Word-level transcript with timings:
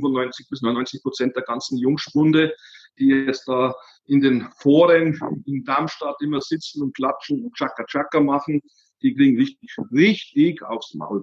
95 0.00 0.48
bis 0.48 0.62
99 0.62 1.02
Prozent 1.02 1.36
der 1.36 1.42
ganzen 1.42 1.78
Jungspunde, 1.78 2.54
die 2.98 3.08
jetzt 3.08 3.46
da 3.48 3.74
in 4.06 4.20
den 4.20 4.48
Foren 4.58 5.18
in 5.46 5.64
Darmstadt 5.64 6.16
immer 6.22 6.40
sitzen 6.40 6.82
und 6.82 6.94
klatschen 6.94 7.44
und 7.44 7.54
Chaka 7.54 7.84
Chaka 7.84 8.20
machen, 8.20 8.60
die 9.02 9.14
kriegen 9.14 9.38
richtig, 9.38 9.76
richtig 9.92 10.62
aufs 10.62 10.94
Maul. 10.94 11.22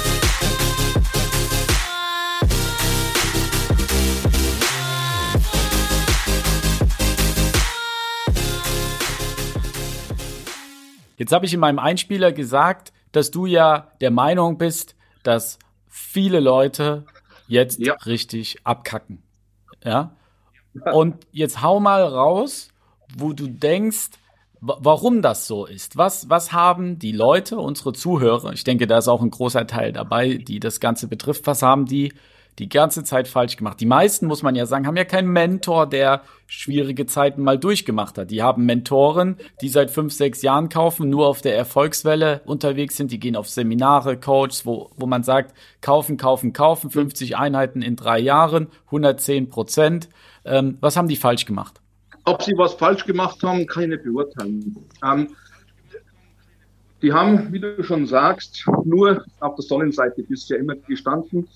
Jetzt 11.21 11.33
habe 11.33 11.45
ich 11.45 11.53
in 11.53 11.59
meinem 11.59 11.77
Einspieler 11.77 12.31
gesagt, 12.31 12.91
dass 13.11 13.29
du 13.29 13.45
ja 13.45 13.91
der 14.01 14.09
Meinung 14.09 14.57
bist, 14.57 14.95
dass 15.21 15.59
viele 15.87 16.39
Leute 16.39 17.05
jetzt 17.47 17.77
ja. 17.77 17.93
richtig 18.07 18.57
abkacken. 18.63 19.21
Ja? 19.83 20.15
Und 20.91 21.27
jetzt 21.31 21.61
hau 21.61 21.79
mal 21.79 22.03
raus, 22.03 22.69
wo 23.15 23.33
du 23.33 23.45
denkst, 23.45 24.09
warum 24.61 25.21
das 25.21 25.45
so 25.45 25.67
ist. 25.67 25.95
Was, 25.95 26.27
was 26.31 26.53
haben 26.53 26.97
die 26.97 27.11
Leute, 27.11 27.59
unsere 27.59 27.93
Zuhörer, 27.93 28.51
ich 28.53 28.63
denke, 28.63 28.87
da 28.87 28.97
ist 28.97 29.07
auch 29.07 29.21
ein 29.21 29.29
großer 29.29 29.67
Teil 29.67 29.91
dabei, 29.91 30.37
die 30.37 30.59
das 30.59 30.79
Ganze 30.79 31.07
betrifft, 31.07 31.45
was 31.45 31.61
haben 31.61 31.85
die 31.85 32.13
die 32.59 32.69
ganze 32.69 33.03
Zeit 33.03 33.27
falsch 33.27 33.55
gemacht. 33.55 33.79
Die 33.79 33.85
meisten, 33.85 34.27
muss 34.27 34.43
man 34.43 34.55
ja 34.55 34.65
sagen, 34.65 34.85
haben 34.85 34.97
ja 34.97 35.05
keinen 35.05 35.29
Mentor, 35.29 35.87
der 35.87 36.21
schwierige 36.47 37.05
Zeiten 37.05 37.43
mal 37.43 37.57
durchgemacht 37.57 38.17
hat. 38.17 38.29
Die 38.29 38.43
haben 38.43 38.65
Mentoren, 38.65 39.37
die 39.61 39.69
seit 39.69 39.89
fünf, 39.89 40.13
sechs 40.13 40.41
Jahren 40.41 40.67
kaufen, 40.67 41.09
nur 41.09 41.27
auf 41.27 41.41
der 41.41 41.55
Erfolgswelle 41.55 42.41
unterwegs 42.45 42.97
sind. 42.97 43.11
Die 43.11 43.19
gehen 43.19 43.35
auf 43.35 43.49
Seminare, 43.49 44.17
Coaches, 44.17 44.65
wo, 44.65 44.89
wo 44.97 45.05
man 45.05 45.23
sagt, 45.23 45.55
kaufen, 45.79 46.17
kaufen, 46.17 46.51
kaufen, 46.51 46.89
50 46.89 47.37
Einheiten 47.37 47.81
in 47.81 47.95
drei 47.95 48.19
Jahren, 48.19 48.67
110 48.87 49.49
Prozent. 49.49 50.09
Ähm, 50.43 50.77
was 50.81 50.97
haben 50.97 51.07
die 51.07 51.15
falsch 51.15 51.45
gemacht? 51.45 51.79
Ob 52.25 52.43
sie 52.43 52.53
was 52.57 52.73
falsch 52.73 53.05
gemacht 53.05 53.41
haben, 53.43 53.65
kann 53.65 53.91
ich 53.91 54.03
beurteilen. 54.03 54.75
Ähm, 55.03 55.29
die 57.01 57.13
haben, 57.13 57.51
wie 57.51 57.59
du 57.59 57.83
schon 57.83 58.05
sagst, 58.05 58.63
nur 58.83 59.23
auf 59.39 59.55
der 59.55 59.63
Sonnenseite 59.63 60.21
bisher 60.23 60.59
immer 60.59 60.75
gestanden 60.75 61.47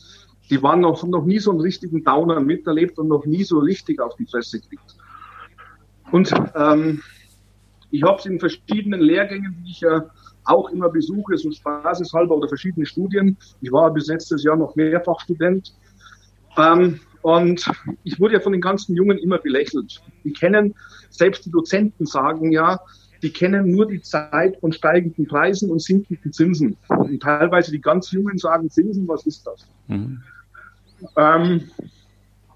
die 0.50 0.62
waren 0.62 0.82
noch, 0.82 1.04
noch 1.04 1.26
nie 1.26 1.40
so 1.40 1.52
einen 1.52 1.62
richtigen 1.62 2.04
Downer 2.04 2.40
miterlebt 2.40 2.98
und 3.00 3.08
noch 3.08 3.26
nie 3.26 3.44
so 3.44 3.60
richtig 3.60 4.00
auf 4.00 4.16
die 4.16 4.26
Fresse 4.26 4.60
gekriegt. 4.60 4.96
Und 6.12 6.34
ähm, 6.56 7.02
ich 7.92 8.04
habe 8.04 8.20
es 8.20 8.26
in 8.26 8.40
verschiedenen 8.40 9.02
Lehrgängen, 9.02 9.56
die 9.64 9.72
ich 9.72 9.82
ja 9.82 10.06
auch 10.44 10.70
immer 10.70 10.90
besuche, 10.90 11.38
so 11.38 11.52
spaßeshalber 11.52 12.36
oder 12.36 12.48
verschiedene 12.48 12.86
Studien. 12.86 13.38
Ich 13.62 13.72
war 13.72 13.92
bis 13.92 14.08
letztes 14.08 14.44
Jahr 14.44 14.56
noch 14.56 14.76
mehrfach 14.76 15.20
Student. 15.22 15.74
Ähm, 16.58 17.00
und 17.24 17.68
ich 18.04 18.20
wurde 18.20 18.36
ja 18.36 18.40
von 18.40 18.52
den 18.52 18.62
ganzen 18.62 18.96
Jungen 18.96 19.18
immer 19.18 19.40
belächelt. 19.40 20.02
Die 20.24 20.32
kennen, 20.32 20.76
selbst 21.10 21.46
die 21.46 21.52
Dozenten 21.52 22.06
sagen 22.06 22.52
ja, 22.52 22.80
die 23.24 23.32
kennen 23.32 23.72
nur 23.72 23.88
die 23.88 24.02
Zeit 24.02 24.58
von 24.60 24.72
steigenden 24.72 25.26
Preisen 25.26 25.72
und 25.72 25.82
sinkenden 25.82 26.32
Zinsen. 26.32 26.78
Und 26.88 27.24
teilweise 27.24 27.72
die 27.72 27.82
ganz 27.82 28.12
Jungen 28.12 28.38
sagen, 28.38 28.70
Zinsen, 28.70 29.08
was 29.08 29.26
ist 29.26 29.48
das? 29.48 29.68
Mhm. 29.88 30.22
Ähm, 31.16 31.72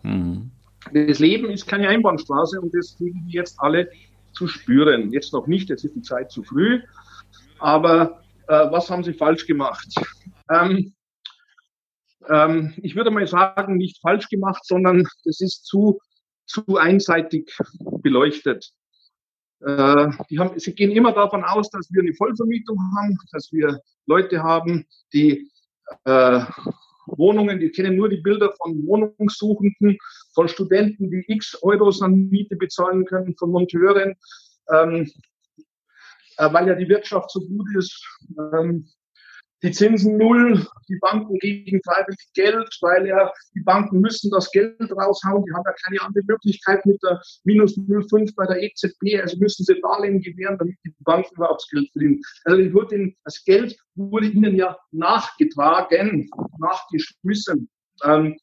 mhm. 0.03 0.51
Das 0.93 1.19
Leben 1.19 1.49
ist 1.49 1.67
keine 1.67 1.89
Einbahnstraße 1.89 2.59
und 2.59 2.73
das 2.73 2.95
kriegen 2.97 3.25
die 3.27 3.33
jetzt 3.33 3.59
alle 3.59 3.89
zu 4.33 4.47
spüren. 4.47 5.11
Jetzt 5.11 5.33
noch 5.33 5.47
nicht, 5.47 5.69
jetzt 5.69 5.83
ist 5.83 5.95
die 5.95 6.01
Zeit 6.01 6.31
zu 6.31 6.43
früh. 6.43 6.81
Aber 7.59 8.21
äh, 8.47 8.71
was 8.71 8.89
haben 8.89 9.03
sie 9.03 9.13
falsch 9.13 9.45
gemacht? 9.45 9.87
Ähm, 10.49 10.93
ähm, 12.27 12.73
ich 12.77 12.95
würde 12.95 13.11
mal 13.11 13.27
sagen, 13.27 13.77
nicht 13.77 13.99
falsch 14.01 14.29
gemacht, 14.29 14.65
sondern 14.65 15.07
es 15.25 15.41
ist 15.41 15.65
zu, 15.65 15.99
zu 16.45 16.77
einseitig 16.77 17.55
beleuchtet. 18.01 18.71
Äh, 19.61 20.07
die 20.29 20.39
haben, 20.39 20.57
sie 20.57 20.73
gehen 20.73 20.91
immer 20.91 21.11
davon 21.11 21.43
aus, 21.43 21.69
dass 21.69 21.91
wir 21.91 22.01
eine 22.01 22.13
Vollvermietung 22.13 22.77
haben, 22.97 23.17
dass 23.31 23.51
wir 23.51 23.79
Leute 24.05 24.41
haben, 24.41 24.85
die 25.13 25.51
äh, 26.05 26.41
Wohnungen, 27.17 27.59
die 27.59 27.69
kennen 27.69 27.95
nur 27.95 28.09
die 28.09 28.17
Bilder 28.17 28.53
von 28.57 28.85
Wohnungssuchenden, 28.85 29.97
von 30.33 30.47
Studenten, 30.47 31.09
die 31.09 31.23
x 31.27 31.57
Euros 31.61 32.01
an 32.01 32.29
Miete 32.29 32.55
bezahlen 32.55 33.05
können, 33.05 33.35
von 33.37 33.51
Monteuren, 33.51 34.15
ähm, 34.71 35.11
äh, 36.37 36.53
weil 36.53 36.67
ja 36.67 36.75
die 36.75 36.89
Wirtschaft 36.89 37.31
so 37.31 37.41
gut 37.41 37.67
ist. 37.75 38.05
Ähm, 38.53 38.87
die 39.61 39.71
Zinsen 39.71 40.17
null, 40.17 40.65
die 40.87 40.97
Banken 40.99 41.37
geben 41.39 41.81
freiwillig 41.83 42.29
Geld, 42.33 42.77
weil 42.81 43.07
ja 43.07 43.31
die 43.53 43.61
Banken 43.61 43.99
müssen 43.99 44.31
das 44.31 44.49
Geld 44.51 44.79
raushauen. 44.79 45.43
Die 45.45 45.53
haben 45.53 45.63
ja 45.65 45.75
keine 45.85 46.01
andere 46.01 46.23
Möglichkeit 46.25 46.85
mit 46.85 47.01
der 47.03 47.21
minus 47.43 47.77
0,5 47.77 48.33
bei 48.35 48.45
der 48.45 48.63
EZB. 48.63 49.21
Also 49.21 49.37
müssen 49.37 49.65
sie 49.65 49.79
Darlehen 49.81 50.21
gewähren, 50.21 50.57
damit 50.57 50.77
die 50.85 50.93
Banken 50.99 51.35
überhaupt 51.35 51.67
Geld 51.71 51.91
verdienen. 51.91 52.21
Also 52.45 52.73
wurde 52.73 53.13
das 53.23 53.43
Geld 53.43 53.77
wurde 53.95 54.27
ihnen 54.27 54.55
ja 54.55 54.77
nachgetragen, 54.91 56.29
nachgeschmissen. 56.59 57.69
Ähm, 58.03 58.37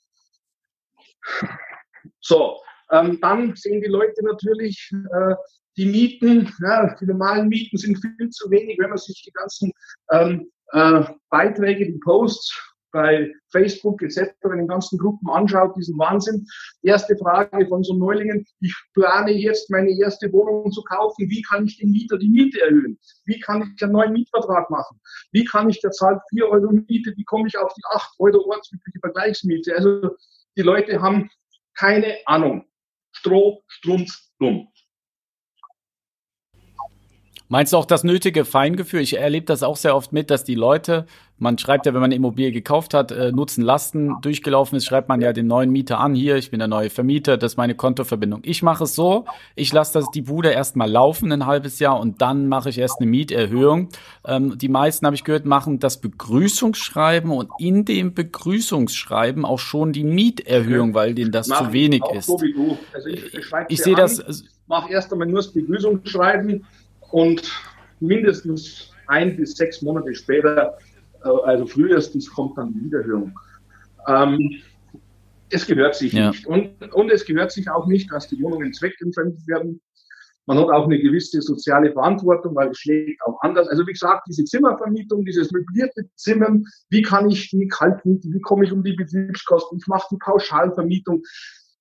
so, 2.20 2.60
ähm, 2.90 3.18
dann 3.20 3.56
sehen 3.56 3.80
die 3.80 3.88
Leute 3.88 4.22
natürlich, 4.22 4.90
äh, 4.92 5.34
die 5.76 5.86
Mieten, 5.86 6.52
ja, 6.62 6.94
die 6.94 7.06
normalen 7.06 7.48
Mieten 7.48 7.76
sind 7.76 7.98
viel 7.98 8.30
zu 8.30 8.50
wenig, 8.50 8.78
wenn 8.78 8.90
man 8.90 8.98
sich 8.98 9.22
die 9.22 9.32
ganzen 9.32 9.72
ähm, 10.10 10.50
äh, 10.72 11.04
Beiträge, 11.30 11.86
die 11.86 11.98
Posts 11.98 12.74
bei 12.92 13.30
Facebook 13.50 14.00
etc. 14.02 14.32
in 14.44 14.58
den 14.58 14.68
ganzen 14.68 14.98
Gruppen 14.98 15.28
anschaut, 15.28 15.76
diesen 15.76 15.98
Wahnsinn. 15.98 16.46
Erste 16.82 17.16
Frage 17.18 17.66
von 17.68 17.84
so 17.84 17.94
Neulingen, 17.94 18.46
ich 18.60 18.74
plane 18.94 19.32
jetzt 19.32 19.70
meine 19.70 19.90
erste 19.90 20.32
Wohnung 20.32 20.72
zu 20.72 20.82
kaufen, 20.82 21.28
wie 21.28 21.42
kann 21.42 21.66
ich 21.66 21.76
den 21.76 21.90
Mieter 21.90 22.16
die 22.16 22.30
Miete 22.30 22.60
erhöhen? 22.62 22.98
Wie 23.26 23.38
kann 23.40 23.70
ich 23.76 23.82
einen 23.82 23.92
neuen 23.92 24.12
Mietvertrag 24.12 24.70
machen? 24.70 24.98
Wie 25.32 25.44
kann 25.44 25.68
ich 25.68 25.80
der 25.82 25.90
zahlt 25.90 26.20
4 26.30 26.48
Euro 26.48 26.72
Miete, 26.72 27.12
wie 27.16 27.24
komme 27.24 27.48
ich 27.48 27.58
auf 27.58 27.72
die 27.74 27.82
8 27.92 28.14
Euro 28.18 28.38
ortsübliche 28.50 28.98
Vergleichsmiete? 29.00 29.74
Also 29.76 30.16
die 30.56 30.62
Leute 30.62 31.02
haben 31.02 31.28
keine 31.74 32.16
Ahnung. 32.24 32.64
Stroh, 33.12 33.62
Strunz, 33.66 34.32
dumm. 34.38 34.68
Meinst 37.48 37.72
du 37.72 37.76
auch 37.76 37.84
das 37.84 38.02
nötige 38.02 38.44
Feingefühl? 38.44 39.00
Ich 39.00 39.16
erlebe 39.16 39.46
das 39.46 39.62
auch 39.62 39.76
sehr 39.76 39.94
oft 39.94 40.12
mit, 40.12 40.30
dass 40.30 40.42
die 40.42 40.56
Leute, 40.56 41.06
man 41.38 41.56
schreibt 41.58 41.86
ja, 41.86 41.94
wenn 41.94 42.00
man 42.00 42.08
eine 42.08 42.16
Immobilie 42.16 42.50
gekauft 42.50 42.92
hat, 42.92 43.12
äh, 43.12 43.30
Nutzen, 43.30 43.62
Lasten 43.62 44.16
durchgelaufen 44.20 44.76
ist, 44.76 44.86
schreibt 44.86 45.08
man 45.08 45.20
ja 45.20 45.32
den 45.32 45.46
neuen 45.46 45.70
Mieter 45.70 46.00
an, 46.00 46.16
hier, 46.16 46.36
ich 46.36 46.50
bin 46.50 46.58
der 46.58 46.66
neue 46.66 46.90
Vermieter, 46.90 47.36
das 47.36 47.52
ist 47.52 47.56
meine 47.56 47.76
Kontoverbindung. 47.76 48.40
Ich 48.42 48.64
mache 48.64 48.84
es 48.84 48.96
so, 48.96 49.26
ich 49.54 49.72
lasse 49.72 49.92
das 49.92 50.10
die 50.10 50.22
Bude 50.22 50.50
erstmal 50.50 50.90
laufen, 50.90 51.30
ein 51.30 51.46
halbes 51.46 51.78
Jahr, 51.78 52.00
und 52.00 52.20
dann 52.20 52.48
mache 52.48 52.70
ich 52.70 52.78
erst 52.78 53.00
eine 53.00 53.08
Mieterhöhung. 53.08 53.90
Ähm, 54.24 54.58
die 54.58 54.68
meisten, 54.68 55.06
habe 55.06 55.14
ich 55.14 55.22
gehört, 55.22 55.46
machen 55.46 55.78
das 55.78 56.00
Begrüßungsschreiben 56.00 57.30
und 57.30 57.50
in 57.60 57.84
dem 57.84 58.12
Begrüßungsschreiben 58.12 59.44
auch 59.44 59.60
schon 59.60 59.92
die 59.92 60.04
Mieterhöhung, 60.04 60.94
weil 60.94 61.14
denen 61.14 61.30
das 61.30 61.46
Mach 61.46 61.68
zu 61.68 61.72
wenig 61.72 62.02
ist. 62.12 62.26
So 62.26 62.38
also 62.92 63.08
ich, 63.08 63.34
ich, 63.34 63.44
ich 63.68 63.82
sehe 63.82 63.94
das. 63.94 64.44
Mach 64.66 64.90
erst 64.90 65.12
einmal 65.12 65.28
nur 65.28 65.36
das 65.36 65.52
Begrüßungsschreiben 65.52 66.64
und 67.16 67.50
mindestens 68.00 68.90
ein 69.06 69.38
bis 69.38 69.56
sechs 69.56 69.80
Monate 69.80 70.14
später, 70.14 70.76
äh, 71.24 71.28
also 71.44 71.64
frühestens, 71.64 72.30
kommt 72.30 72.58
dann 72.58 72.74
die 72.74 72.84
Wiederhörung. 72.84 73.32
Ähm, 74.06 74.60
es 75.48 75.66
gehört 75.66 75.94
sich 75.94 76.12
ja. 76.12 76.28
nicht. 76.28 76.46
Und, 76.46 76.92
und 76.92 77.10
es 77.10 77.24
gehört 77.24 77.52
sich 77.52 77.70
auch 77.70 77.86
nicht, 77.86 78.12
dass 78.12 78.28
die 78.28 78.42
Wohnungen 78.42 78.70
zweckentfremdet 78.74 79.46
werden. 79.46 79.80
Man 80.44 80.58
hat 80.58 80.68
auch 80.68 80.84
eine 80.84 80.98
gewisse 80.98 81.40
soziale 81.40 81.90
Verantwortung, 81.90 82.54
weil 82.54 82.68
es 82.68 82.78
schlägt 82.80 83.22
auch 83.24 83.38
anders. 83.40 83.66
Also 83.68 83.86
wie 83.86 83.92
gesagt, 83.92 84.26
diese 84.28 84.44
Zimmervermietung, 84.44 85.24
dieses 85.24 85.50
möblierte 85.52 86.02
Zimmern, 86.16 86.66
wie 86.90 87.00
kann 87.00 87.30
ich 87.30 87.48
die 87.48 87.66
kalt 87.68 88.04
mieten, 88.04 88.34
wie 88.34 88.40
komme 88.42 88.66
ich 88.66 88.72
um 88.72 88.84
die 88.84 88.92
Betriebskosten, 88.92 89.78
ich 89.78 89.86
mache 89.86 90.08
die 90.10 90.18
Pauschalvermietung. 90.18 91.22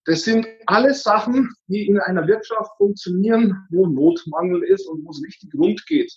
Das 0.06 0.22
sind 0.22 0.46
alles 0.68 1.04
Sachen, 1.04 1.50
die 1.68 1.88
in 1.88 2.00
einer 2.00 2.28
Wirtschaft 2.28 2.72
funktionieren, 2.78 3.57
wo 3.72 3.88
Notmangel 3.88 4.63
ist 4.63 4.88
und 4.88 5.04
wo 5.04 5.10
es 5.10 5.22
richtig 5.24 5.54
rund 5.56 5.86
geht. 5.88 6.13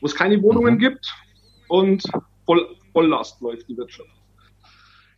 Wo 0.00 0.06
es 0.06 0.14
keine 0.14 0.42
Wohnungen 0.42 0.74
mhm. 0.74 0.78
gibt 0.78 1.06
und 1.68 2.02
voll, 2.46 2.66
Volllast 2.92 3.40
läuft 3.42 3.68
die 3.68 3.76
Wirtschaft. 3.76 4.08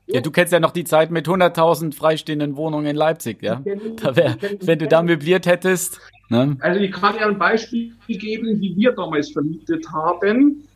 Ja, 0.09 0.21
du 0.21 0.31
kennst 0.31 0.53
ja 0.53 0.61
noch 0.61 0.71
die 0.71 0.85
Zeit 0.85 1.11
mit 1.11 1.27
100.000 1.27 1.93
freistehenden 1.93 2.57
Wohnungen 2.57 2.87
in 2.87 2.97
Leipzig, 2.97 3.43
ja? 3.43 3.63
Da 4.03 4.15
wär, 4.15 4.37
wenn 4.61 4.79
du 4.79 4.87
da 4.87 5.03
möbliert 5.03 5.47
hättest. 5.47 6.01
Ne? 6.29 6.57
Also 6.61 6.81
ich 6.81 6.93
kann 6.93 7.17
ja 7.17 7.27
ein 7.27 7.39
Beispiel 7.39 7.93
geben, 8.07 8.61
wie 8.61 8.77
wir 8.77 8.93
damals 8.93 9.33
vermietet 9.33 9.85
haben. 9.93 10.69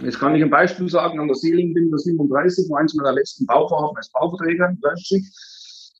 Jetzt 0.00 0.20
kann 0.20 0.34
ich 0.34 0.42
ein 0.42 0.50
Beispiel 0.50 0.88
sagen, 0.88 1.20
an 1.20 1.26
der 1.26 1.34
Seelingbinde 1.34 1.98
37, 1.98 2.70
war 2.70 2.80
eins 2.80 2.94
meiner 2.94 3.12
letzten 3.12 3.44
Bauvorhaben 3.46 3.96
als 3.96 4.10
Bauverträger 4.10 4.68
in 4.68 4.78
Leipzig. 4.80 5.24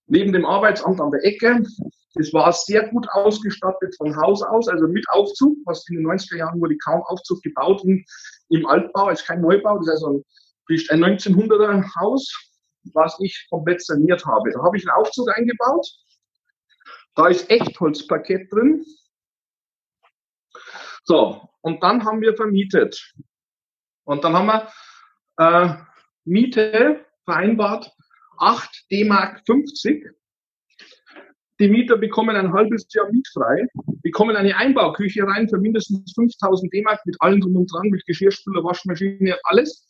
Neben 0.06 0.32
dem 0.32 0.44
Arbeitsamt 0.44 1.00
an 1.00 1.10
der 1.10 1.24
Ecke. 1.24 1.62
Es 2.14 2.32
war 2.34 2.52
sehr 2.52 2.88
gut 2.88 3.08
ausgestattet 3.10 3.94
von 3.96 4.14
Haus 4.16 4.42
aus, 4.42 4.68
also 4.68 4.86
mit 4.86 5.08
Aufzug, 5.10 5.56
was 5.64 5.88
in 5.88 5.96
den 5.96 6.06
90er 6.06 6.36
Jahren 6.36 6.60
wurde 6.60 6.76
kaum 6.78 7.02
Aufzug 7.04 7.42
gebaut 7.42 7.82
im, 7.84 8.04
im 8.50 8.66
Altbau, 8.66 9.08
ist 9.08 9.26
kein 9.26 9.40
Neubau, 9.40 9.78
das 9.78 9.86
ist 9.86 9.92
also 9.94 10.22
ein, 10.68 11.02
ein 11.02 11.16
1900er 11.18 11.84
Haus, 12.00 12.30
was 12.92 13.18
ich 13.20 13.46
komplett 13.48 13.82
saniert 13.82 14.26
habe. 14.26 14.50
Da 14.50 14.62
habe 14.62 14.76
ich 14.76 14.86
einen 14.86 14.98
Aufzug 14.98 15.28
eingebaut. 15.34 15.86
Da 17.14 17.28
ist 17.28 17.48
Echtholzparkett 17.50 18.52
drin. 18.52 18.84
So, 21.04 21.48
und 21.62 21.82
dann 21.82 22.04
haben 22.04 22.20
wir 22.20 22.34
vermietet. 22.36 23.14
Und 24.04 24.24
dann 24.24 24.34
haben 24.34 24.46
wir 24.46 24.68
äh, 25.38 25.76
Miete 26.24 27.04
vereinbart 27.24 27.92
8 28.42 28.86
D-Mark 28.90 29.40
50. 29.46 30.04
Die 31.60 31.68
Mieter 31.68 31.96
bekommen 31.96 32.34
ein 32.34 32.52
halbes 32.52 32.92
Jahr 32.92 33.08
mietfrei, 33.12 33.68
bekommen 34.02 34.34
eine 34.34 34.56
Einbauküche 34.56 35.22
rein 35.22 35.48
für 35.48 35.58
mindestens 35.58 36.12
5000 36.14 36.72
D-Mark 36.72 36.98
mit 37.06 37.16
allem 37.20 37.40
drum 37.40 37.54
und 37.54 37.72
dran, 37.72 37.88
mit 37.88 38.04
Geschirrspüler, 38.04 38.64
Waschmaschine, 38.64 39.38
alles. 39.44 39.86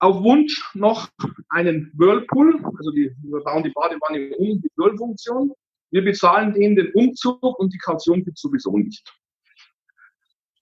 Auf 0.00 0.24
Wunsch 0.24 0.74
noch 0.74 1.08
einen 1.50 1.92
Whirlpool, 1.94 2.64
also 2.78 2.90
die, 2.90 3.14
wir 3.22 3.44
bauen 3.44 3.62
die 3.62 3.70
Badewanne 3.70 4.34
um 4.36 4.60
mit 4.60 4.72
Whirlfunktion. 4.76 5.52
Wir 5.92 6.02
bezahlen 6.02 6.52
denen 6.54 6.74
den 6.74 6.92
Umzug 6.94 7.60
und 7.60 7.72
die 7.72 7.78
Kaution 7.78 8.24
gibt 8.24 8.38
es 8.38 8.42
sowieso 8.42 8.76
nicht. 8.76 9.08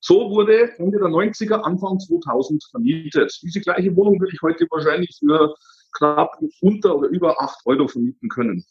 So 0.00 0.30
wurde 0.30 0.76
Ende 0.78 0.98
der 0.98 1.08
90er, 1.08 1.62
Anfang 1.62 1.98
2000 1.98 2.62
vermietet. 2.70 3.38
Diese 3.42 3.60
gleiche 3.60 3.96
Wohnung 3.96 4.20
würde 4.20 4.32
ich 4.34 4.42
heute 4.42 4.66
wahrscheinlich 4.70 5.16
für 5.18 5.54
knapp 5.96 6.38
unter 6.60 6.96
oder 6.96 7.08
über 7.08 7.40
8 7.40 7.66
Euro 7.66 7.88
vermieten 7.88 8.28
können. 8.28 8.64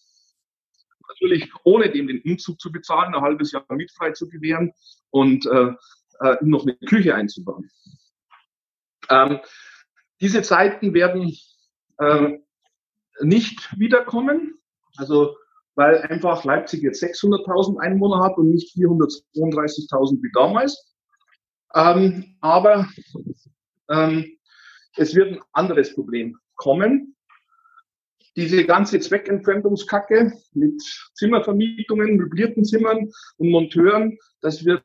Natürlich 1.09 1.51
ohne 1.63 1.89
dem 1.89 2.07
den 2.07 2.21
Umzug 2.21 2.59
zu 2.59 2.71
bezahlen, 2.71 3.15
ein 3.15 3.21
halbes 3.21 3.51
Jahr 3.51 3.65
mietfrei 3.69 4.11
zu 4.11 4.27
gewähren 4.29 4.73
und 5.09 5.45
äh, 5.45 5.73
äh, 6.19 6.37
noch 6.41 6.63
eine 6.63 6.75
Küche 6.75 7.15
einzubauen. 7.15 7.69
Ähm, 9.09 9.39
diese 10.19 10.41
Zeiten 10.41 10.93
werden 10.93 11.35
äh, 11.99 12.39
nicht 13.21 13.79
wiederkommen, 13.79 14.59
also 14.97 15.35
weil 15.75 16.01
einfach 16.01 16.43
Leipzig 16.43 16.81
jetzt 16.81 17.03
600.000 17.03 17.79
Einwohner 17.79 18.23
hat 18.23 18.37
und 18.37 18.49
nicht 18.49 18.75
432.000 18.75 20.21
wie 20.23 20.31
damals. 20.33 20.95
Ähm, 21.75 22.35
aber 22.41 22.87
ähm, 23.89 24.37
es 24.95 25.13
wird 25.13 25.33
ein 25.33 25.41
anderes 25.53 25.93
Problem 25.93 26.37
kommen. 26.57 27.15
Diese 28.35 28.65
ganze 28.65 28.99
Zweckentfremdungskacke 28.99 30.33
mit 30.53 30.81
Zimmervermietungen, 31.15 32.17
möblierten 32.17 32.65
Zimmern 32.65 33.11
und 33.37 33.49
Monteuren, 33.49 34.17
das 34.41 34.63
wird 34.63 34.83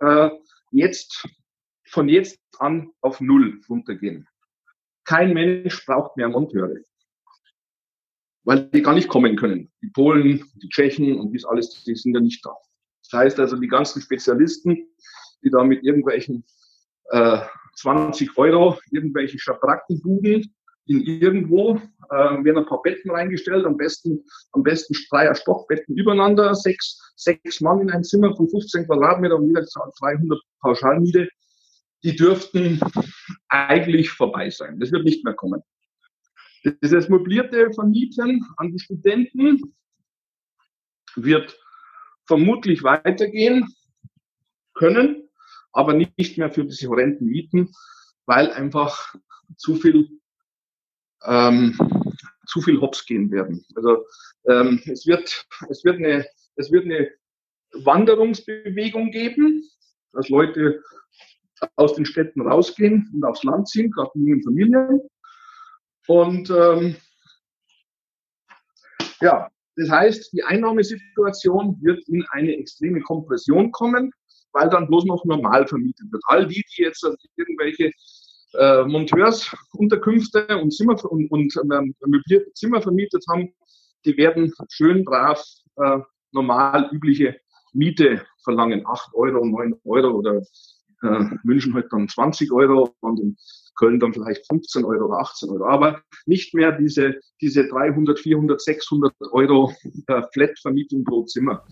äh, 0.00 0.30
jetzt 0.70 1.26
von 1.86 2.08
jetzt 2.08 2.40
an 2.58 2.90
auf 3.00 3.20
Null 3.20 3.60
runtergehen. 3.68 4.26
Kein 5.04 5.32
Mensch 5.32 5.84
braucht 5.86 6.16
mehr 6.16 6.28
Monteure, 6.28 6.76
weil 8.42 8.68
die 8.70 8.82
gar 8.82 8.94
nicht 8.94 9.08
kommen 9.08 9.36
können. 9.36 9.72
Die 9.82 9.88
Polen, 9.88 10.44
die 10.54 10.68
Tschechen 10.68 11.18
und 11.18 11.32
dies 11.32 11.44
alles, 11.44 11.84
die 11.84 11.94
sind 11.94 12.14
ja 12.14 12.20
nicht 12.20 12.44
da. 12.44 12.54
Das 13.04 13.20
heißt 13.20 13.40
also, 13.40 13.56
die 13.56 13.68
ganzen 13.68 14.02
Spezialisten, 14.02 14.88
die 15.42 15.50
da 15.50 15.62
mit 15.62 15.84
irgendwelchen 15.84 16.44
äh, 17.10 17.40
20 17.76 18.36
Euro 18.36 18.78
irgendwelche 18.90 19.38
Schabrackenbuden 19.38 20.54
in 20.86 21.02
irgendwo 21.02 21.76
äh, 22.10 22.44
werden 22.44 22.58
ein 22.58 22.66
paar 22.66 22.82
Betten 22.82 23.10
reingestellt, 23.10 23.64
am 23.64 23.76
besten, 23.76 24.24
am 24.52 24.62
besten 24.62 24.94
dreier 25.10 25.34
Stockbetten 25.34 25.96
übereinander, 25.96 26.54
sechs, 26.54 27.00
sechs 27.16 27.60
Mann 27.60 27.80
in 27.80 27.90
ein 27.90 28.04
Zimmer 28.04 28.34
von 28.36 28.48
15 28.48 28.86
Quadratmeter 28.86 29.36
und 29.36 29.48
jeder 29.48 29.64
zahlt 29.64 29.92
300 30.00 30.40
Pauschalmiete. 30.60 31.28
Die 32.02 32.14
dürften 32.14 32.80
eigentlich 33.48 34.10
vorbei 34.10 34.50
sein. 34.50 34.78
Das 34.78 34.92
wird 34.92 35.04
nicht 35.04 35.24
mehr 35.24 35.34
kommen. 35.34 35.62
Dieses 36.82 37.08
möblierte 37.08 37.72
Vermieten 37.72 38.44
an 38.56 38.72
die 38.72 38.78
Studenten 38.78 39.74
wird 41.16 41.58
vermutlich 42.26 42.82
weitergehen 42.82 43.66
können 44.74 45.24
aber 45.74 45.92
nicht 45.92 46.38
mehr 46.38 46.50
für 46.50 46.64
diese 46.64 46.88
horrenden 46.88 47.28
Mieten, 47.28 47.72
weil 48.26 48.50
einfach 48.52 49.14
zu 49.56 49.74
viel 49.74 50.08
ähm, 51.26 51.78
zu 52.46 52.60
viel 52.60 52.80
Hops 52.80 53.04
gehen 53.06 53.30
werden. 53.30 53.64
Also 53.74 54.04
ähm, 54.48 54.80
es 54.86 55.06
wird 55.06 55.46
es 55.68 55.84
wird 55.84 55.96
eine 55.96 56.26
es 56.56 56.70
wird 56.70 56.84
eine 56.84 57.10
Wanderungsbewegung 57.72 59.10
geben, 59.10 59.62
dass 60.12 60.28
Leute 60.28 60.82
aus 61.76 61.94
den 61.94 62.04
Städten 62.04 62.42
rausgehen 62.42 63.10
und 63.14 63.24
aufs 63.24 63.42
Land 63.44 63.68
ziehen, 63.68 63.90
gerade 63.90 64.10
die 64.14 64.28
jungen 64.28 64.42
Familien. 64.42 65.00
Und 66.06 66.50
ähm, 66.50 66.96
ja, 69.20 69.50
das 69.76 69.90
heißt, 69.90 70.32
die 70.32 70.44
Einnahmesituation 70.44 71.78
wird 71.80 72.06
in 72.08 72.24
eine 72.30 72.56
extreme 72.56 73.00
Kompression 73.00 73.72
kommen 73.72 74.12
weil 74.54 74.70
dann 74.70 74.86
bloß 74.86 75.04
noch 75.04 75.24
normal 75.24 75.66
vermietet 75.66 76.10
wird. 76.10 76.22
All 76.28 76.46
die, 76.46 76.64
die 76.76 76.82
jetzt 76.82 77.06
irgendwelche 77.36 77.90
äh, 78.58 78.84
Monteursunterkünfte 78.84 80.46
und 80.58 80.72
Zimmer 80.72 80.96
und, 81.10 81.30
und 81.30 81.54
ähm, 81.56 81.94
möblierte 82.06 82.52
Zimmer 82.54 82.80
vermietet 82.82 83.24
haben, 83.28 83.52
die 84.04 84.16
werden 84.16 84.52
schön 84.68 85.04
brav 85.04 85.42
äh, 85.76 85.98
normal 86.32 86.88
übliche 86.92 87.36
Miete 87.72 88.22
verlangen, 88.42 88.86
8 88.86 89.14
Euro, 89.14 89.44
9 89.44 89.74
Euro 89.84 90.18
oder 90.18 90.42
äh, 91.02 91.24
München 91.42 91.74
halt 91.74 91.86
dann 91.90 92.08
20 92.08 92.52
Euro 92.52 92.94
und 93.00 93.20
in 93.20 93.36
Köln 93.76 93.98
dann 93.98 94.12
vielleicht 94.12 94.46
15 94.46 94.84
Euro 94.84 95.06
oder 95.06 95.18
18 95.18 95.50
Euro. 95.50 95.66
Aber 95.66 96.00
nicht 96.26 96.54
mehr 96.54 96.72
diese, 96.72 97.16
diese 97.40 97.66
300, 97.66 98.18
400, 98.18 98.60
600 98.60 99.12
Euro 99.32 99.72
äh, 100.06 100.22
Flat-Vermietung 100.32 101.04
pro 101.04 101.24
Zimmer. 101.24 101.64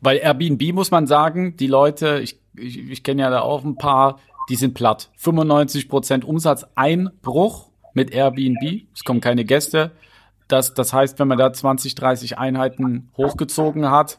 Weil 0.00 0.18
Airbnb 0.18 0.74
muss 0.74 0.90
man 0.90 1.06
sagen, 1.06 1.56
die 1.56 1.66
Leute, 1.66 2.20
ich, 2.22 2.38
ich, 2.56 2.90
ich 2.90 3.02
kenne 3.02 3.22
ja 3.22 3.30
da 3.30 3.40
auch 3.40 3.64
ein 3.64 3.76
paar, 3.76 4.20
die 4.48 4.56
sind 4.56 4.74
platt. 4.74 5.10
95% 5.20 6.24
Umsatzeinbruch 6.24 7.68
mit 7.94 8.12
Airbnb. 8.12 8.82
Es 8.94 9.04
kommen 9.04 9.20
keine 9.20 9.44
Gäste. 9.44 9.92
Das, 10.46 10.74
das 10.74 10.92
heißt, 10.92 11.18
wenn 11.18 11.28
man 11.28 11.38
da 11.38 11.52
20, 11.52 11.94
30 11.94 12.38
Einheiten 12.38 13.10
hochgezogen 13.16 13.90
hat, 13.90 14.18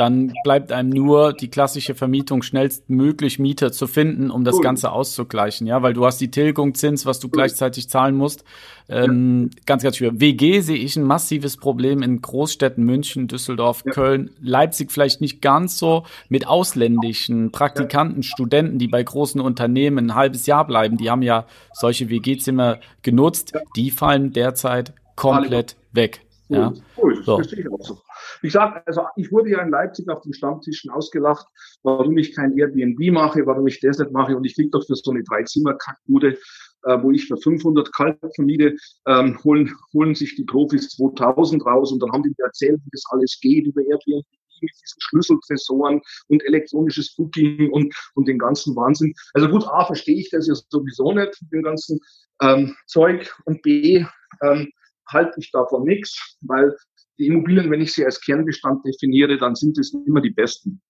dann 0.00 0.32
bleibt 0.44 0.72
einem 0.72 0.88
nur 0.88 1.34
die 1.34 1.48
klassische 1.48 1.94
Vermietung 1.94 2.40
schnellstmöglich 2.42 3.38
Mieter 3.38 3.70
zu 3.70 3.86
finden, 3.86 4.30
um 4.30 4.44
das 4.44 4.54
cool. 4.54 4.62
Ganze 4.62 4.92
auszugleichen, 4.92 5.66
ja, 5.66 5.82
weil 5.82 5.92
du 5.92 6.06
hast 6.06 6.18
die 6.22 6.30
Tilgung, 6.30 6.74
Zins, 6.74 7.04
was 7.04 7.20
du 7.20 7.26
cool. 7.26 7.32
gleichzeitig 7.32 7.90
zahlen 7.90 8.16
musst. 8.16 8.42
Ähm, 8.88 9.50
ja. 9.52 9.60
Ganz, 9.66 9.82
ganz 9.82 9.98
schwer. 9.98 10.18
WG 10.18 10.60
sehe 10.60 10.78
ich 10.78 10.96
ein 10.96 11.02
massives 11.02 11.58
Problem 11.58 12.00
in 12.00 12.22
Großstädten 12.22 12.82
München, 12.82 13.28
Düsseldorf, 13.28 13.82
ja. 13.84 13.92
Köln, 13.92 14.30
Leipzig 14.40 14.90
vielleicht 14.90 15.20
nicht 15.20 15.42
ganz 15.42 15.76
so 15.76 16.04
mit 16.30 16.46
ausländischen 16.46 17.52
Praktikanten, 17.52 18.22
ja. 18.22 18.28
Studenten, 18.28 18.78
die 18.78 18.88
bei 18.88 19.02
großen 19.02 19.38
Unternehmen 19.38 20.06
ein 20.06 20.14
halbes 20.14 20.46
Jahr 20.46 20.66
bleiben. 20.66 20.96
Die 20.96 21.10
haben 21.10 21.20
ja 21.20 21.44
solche 21.74 22.08
WG-Zimmer 22.08 22.78
genutzt. 23.02 23.52
Die 23.76 23.90
fallen 23.90 24.32
derzeit 24.32 24.94
komplett 25.14 25.76
weg. 25.92 26.22
Ja. 26.50 26.72
Cool, 26.96 27.22
so. 27.22 27.36
verstehe 27.36 27.60
ich 27.60 27.70
auch 27.70 27.80
so. 27.80 27.98
Ich 28.42 28.52
sage, 28.52 28.82
also 28.86 29.06
ich 29.16 29.30
wurde 29.30 29.50
ja 29.50 29.62
in 29.62 29.70
Leipzig 29.70 30.08
auf 30.08 30.20
den 30.22 30.32
Stammtischen 30.32 30.90
ausgelacht, 30.90 31.46
warum 31.82 32.16
ich 32.18 32.34
kein 32.34 32.56
Airbnb 32.58 32.98
mache, 33.12 33.46
warum 33.46 33.66
ich 33.66 33.80
das 33.80 33.98
nicht 33.98 34.10
mache 34.10 34.36
und 34.36 34.44
ich 34.44 34.56
kriege 34.56 34.70
doch 34.70 34.84
für 34.84 34.96
so 34.96 35.12
eine 35.12 35.22
Drei-Zimmer-Kackbude 35.22 36.36
äh, 36.84 37.02
wo 37.02 37.10
ich 37.10 37.26
für 37.26 37.36
500 37.36 37.92
Kalb 37.92 38.18
vermiete, 38.34 38.74
ähm, 39.06 39.38
holen, 39.44 39.70
holen 39.92 40.14
sich 40.14 40.34
die 40.36 40.44
Profis 40.44 40.88
2000 40.90 41.64
raus 41.66 41.92
und 41.92 42.02
dann 42.02 42.10
haben 42.12 42.22
die 42.22 42.30
mir 42.30 42.46
erzählt, 42.46 42.80
wie 42.84 42.90
das 42.92 43.04
alles 43.10 43.38
geht 43.40 43.66
über 43.66 43.82
Airbnb 43.82 44.24
mit 44.62 44.70
diesen 44.70 45.00
Schlüsseltresoren 45.00 46.00
und 46.28 46.44
elektronisches 46.44 47.14
Booking 47.14 47.70
und, 47.72 47.94
und 48.14 48.28
den 48.28 48.38
ganzen 48.38 48.76
Wahnsinn. 48.76 49.14
Also 49.34 49.48
gut, 49.48 49.66
A, 49.66 49.84
verstehe 49.86 50.18
ich 50.18 50.30
das 50.30 50.48
ja 50.48 50.54
sowieso 50.54 51.12
nicht, 51.12 51.38
den 51.52 51.62
ganzen 51.62 51.98
ähm, 52.42 52.74
Zeug 52.86 53.34
und 53.46 53.62
B, 53.62 54.04
ähm, 54.42 54.70
halte 55.12 55.38
ich 55.38 55.50
davon 55.50 55.84
nichts, 55.84 56.36
weil 56.40 56.74
die 57.18 57.26
Immobilien, 57.26 57.70
wenn 57.70 57.80
ich 57.80 57.92
sie 57.92 58.04
als 58.04 58.20
Kernbestand 58.20 58.84
definiere, 58.86 59.38
dann 59.38 59.54
sind 59.54 59.78
es 59.78 59.94
immer 60.06 60.20
die 60.20 60.30
besten. 60.30 60.80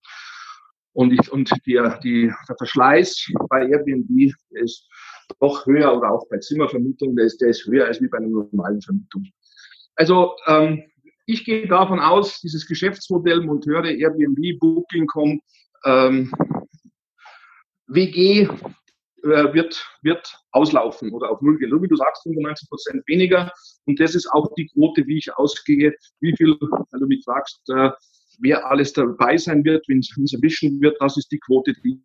Und, 0.93 1.13
ich, 1.13 1.31
und 1.31 1.51
der, 1.67 1.99
die, 1.99 2.33
der 2.49 2.57
Verschleiß 2.57 3.33
bei 3.49 3.67
Airbnb 3.67 4.33
ist 4.51 4.89
doch 5.41 5.65
höher 5.67 5.97
oder 5.97 6.11
auch 6.11 6.29
bei 6.29 6.39
Zimmervermietung, 6.39 7.15
der 7.17 7.27
ist, 7.27 7.41
der 7.41 7.51
ist 7.51 7.67
höher 7.67 7.87
als 7.87 8.01
wie 8.01 8.09
bei 8.09 8.19
einer 8.19 8.29
normalen 8.29 8.81
Vermietung. 8.81 9.27
Also 9.95 10.35
ähm, 10.47 10.83
ich 11.27 11.45
gehe 11.45 11.69
davon 11.69 12.01
aus, 12.01 12.41
dieses 12.41 12.67
Geschäftsmodell 12.67 13.41
Monteure, 13.43 13.91
Airbnb, 13.91 14.59
Booking.com, 14.59 15.41
ähm, 15.85 16.33
WG 17.87 18.49
äh, 19.25 19.53
wird, 19.53 19.85
wird 20.03 20.39
auslaufen 20.53 21.13
oder 21.13 21.31
auf 21.31 21.41
Null 21.43 21.59
gehen. 21.59 21.71
So 21.71 21.83
wie 21.83 21.89
du 21.89 21.97
sagst, 21.97 22.23
95 22.23 22.69
Prozent 22.69 23.03
weniger. 23.07 23.53
Und 23.87 24.01
das 24.01 24.15
ist 24.15 24.27
auch 24.33 24.53
die 24.57 24.69
Quote, 24.69 25.07
wie 25.07 25.19
ich 25.19 25.33
ausgehe, 25.35 25.95
wie 26.21 26.35
viel, 26.37 26.57
wenn 26.61 27.01
du 27.01 27.07
mich 27.07 27.23
fragst, 27.25 27.61
äh, 27.69 27.91
wer 28.41 28.67
alles 28.67 28.93
dabei 28.93 29.37
sein 29.37 29.65
wird, 29.65 29.87
wenn 29.89 29.99
es 29.99 30.33
erwischen 30.33 30.81
wird, 30.81 30.97
das 31.01 31.17
ist 31.17 31.31
die 31.31 31.39
Quote, 31.39 31.73
die 31.85 32.03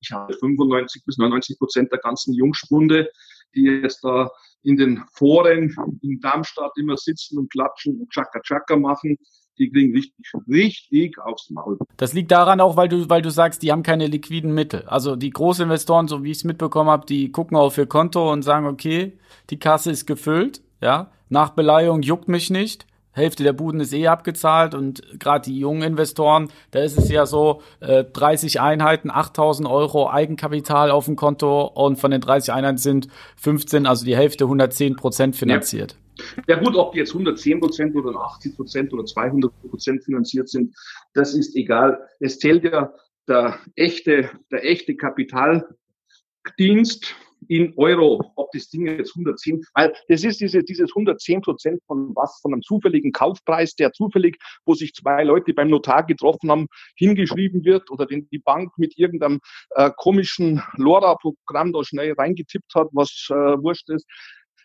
ich 0.00 0.12
habe. 0.12 0.32
95 0.34 1.04
bis 1.04 1.18
99 1.18 1.58
Prozent 1.58 1.92
der 1.92 2.00
ganzen 2.00 2.34
Jungspunde, 2.34 3.10
die 3.54 3.64
jetzt 3.64 4.02
da 4.02 4.30
in 4.62 4.76
den 4.76 5.02
Foren 5.12 5.74
in 6.02 6.20
Darmstadt 6.20 6.72
immer 6.76 6.96
sitzen 6.96 7.38
und 7.38 7.50
klatschen 7.50 8.00
und 8.00 8.10
Chaka 8.10 8.40
Chaka 8.40 8.76
machen, 8.76 9.16
die 9.58 9.70
kriegen 9.70 9.94
richtig, 9.94 10.32
richtig 10.48 11.18
aufs 11.18 11.50
Maul. 11.50 11.78
Das 11.96 12.12
liegt 12.12 12.30
daran 12.30 12.60
auch, 12.60 12.76
weil 12.76 12.88
du, 12.88 13.08
weil 13.08 13.22
du 13.22 13.30
sagst, 13.30 13.62
die 13.62 13.72
haben 13.72 13.82
keine 13.82 14.06
liquiden 14.06 14.54
Mittel. 14.54 14.84
Also 14.86 15.16
die 15.16 15.30
Großinvestoren, 15.30 16.08
so 16.08 16.24
wie 16.24 16.30
ich 16.30 16.38
es 16.38 16.44
mitbekommen 16.44 16.90
habe, 16.90 17.06
die 17.06 17.30
gucken 17.30 17.56
auf 17.56 17.78
ihr 17.78 17.86
Konto 17.86 18.32
und 18.32 18.42
sagen, 18.42 18.66
okay, 18.66 19.18
die 19.50 19.58
Kasse 19.58 19.90
ist 19.90 20.06
gefüllt, 20.06 20.62
ja, 20.80 21.10
Nachbeleihung 21.28 22.02
juckt 22.02 22.28
mich 22.28 22.50
nicht. 22.50 22.86
Hälfte 23.14 23.44
der 23.44 23.52
Buden 23.52 23.80
ist 23.80 23.92
eh 23.92 24.08
abgezahlt 24.08 24.74
und 24.74 25.02
gerade 25.18 25.44
die 25.44 25.58
jungen 25.58 25.82
Investoren, 25.82 26.48
da 26.70 26.80
ist 26.80 26.98
es 26.98 27.10
ja 27.10 27.26
so, 27.26 27.60
äh, 27.80 28.04
30 28.04 28.60
Einheiten, 28.60 29.10
8000 29.10 29.68
Euro 29.68 30.10
Eigenkapital 30.10 30.90
auf 30.90 31.04
dem 31.04 31.16
Konto 31.16 31.64
und 31.66 31.96
von 31.96 32.10
den 32.10 32.22
30 32.22 32.54
Einheiten 32.54 32.78
sind 32.78 33.08
15, 33.36 33.86
also 33.86 34.06
die 34.06 34.16
Hälfte 34.16 34.44
110 34.44 34.96
Prozent 34.96 35.36
finanziert. 35.36 35.92
Ja. 35.92 35.98
Ja. 36.48 36.56
gut, 36.56 36.76
ob 36.76 36.92
die 36.92 36.98
jetzt 36.98 37.10
110 37.10 37.60
Prozent 37.60 37.96
oder 37.96 38.18
80 38.18 38.56
Prozent 38.56 38.92
oder 38.92 39.04
200 39.04 39.52
Prozent 39.68 40.04
finanziert 40.04 40.48
sind, 40.48 40.74
das 41.14 41.34
ist 41.34 41.56
egal. 41.56 41.98
Es 42.20 42.38
zählt 42.38 42.64
ja 42.64 42.92
der 43.28 43.58
echte, 43.76 44.30
der 44.50 44.64
echte 44.64 44.96
Kapitaldienst 44.96 47.14
in 47.48 47.72
Euro, 47.76 48.32
ob 48.36 48.50
das 48.52 48.68
Ding 48.68 48.86
jetzt 48.86 49.16
110, 49.16 49.62
weil 49.74 49.92
das 50.08 50.24
ist 50.24 50.40
diese, 50.40 50.62
dieses 50.62 50.90
110 50.90 51.40
Prozent 51.40 51.82
von 51.86 52.14
was, 52.14 52.38
von 52.40 52.52
einem 52.52 52.62
zufälligen 52.62 53.12
Kaufpreis, 53.12 53.74
der 53.74 53.92
zufällig, 53.92 54.38
wo 54.64 54.74
sich 54.74 54.94
zwei 54.94 55.24
Leute 55.24 55.52
beim 55.54 55.68
Notar 55.68 56.04
getroffen 56.04 56.50
haben, 56.50 56.66
hingeschrieben 56.96 57.64
wird 57.64 57.90
oder 57.90 58.06
den 58.06 58.28
die 58.30 58.38
Bank 58.38 58.72
mit 58.76 58.96
irgendeinem 58.96 59.40
äh, 59.70 59.90
komischen 59.96 60.62
LoRa-Programm 60.76 61.72
da 61.72 61.84
schnell 61.84 62.12
reingetippt 62.12 62.74
hat, 62.74 62.88
was 62.92 63.28
äh, 63.30 63.34
wurscht 63.34 63.90
ist. 63.90 64.06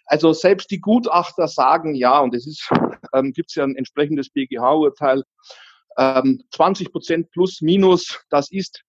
Also 0.07 0.31
selbst 0.33 0.71
die 0.71 0.79
Gutachter 0.79 1.47
sagen 1.47 1.93
ja, 1.93 2.19
und 2.19 2.33
es 2.33 2.47
ist, 2.47 2.67
ähm, 3.13 3.33
gibt 3.33 3.49
es 3.49 3.55
ja 3.55 3.63
ein 3.63 3.75
entsprechendes 3.75 4.29
BGH-Urteil, 4.29 5.23
ähm, 5.97 6.43
20 6.51 6.91
Prozent 6.91 7.31
plus 7.31 7.61
minus, 7.61 8.19
das 8.29 8.51
ist 8.51 8.83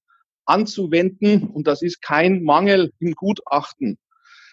anzuwenden 0.46 1.48
und 1.48 1.66
das 1.66 1.82
ist 1.82 2.00
kein 2.00 2.42
Mangel 2.42 2.92
im 3.00 3.12
Gutachten. 3.12 3.98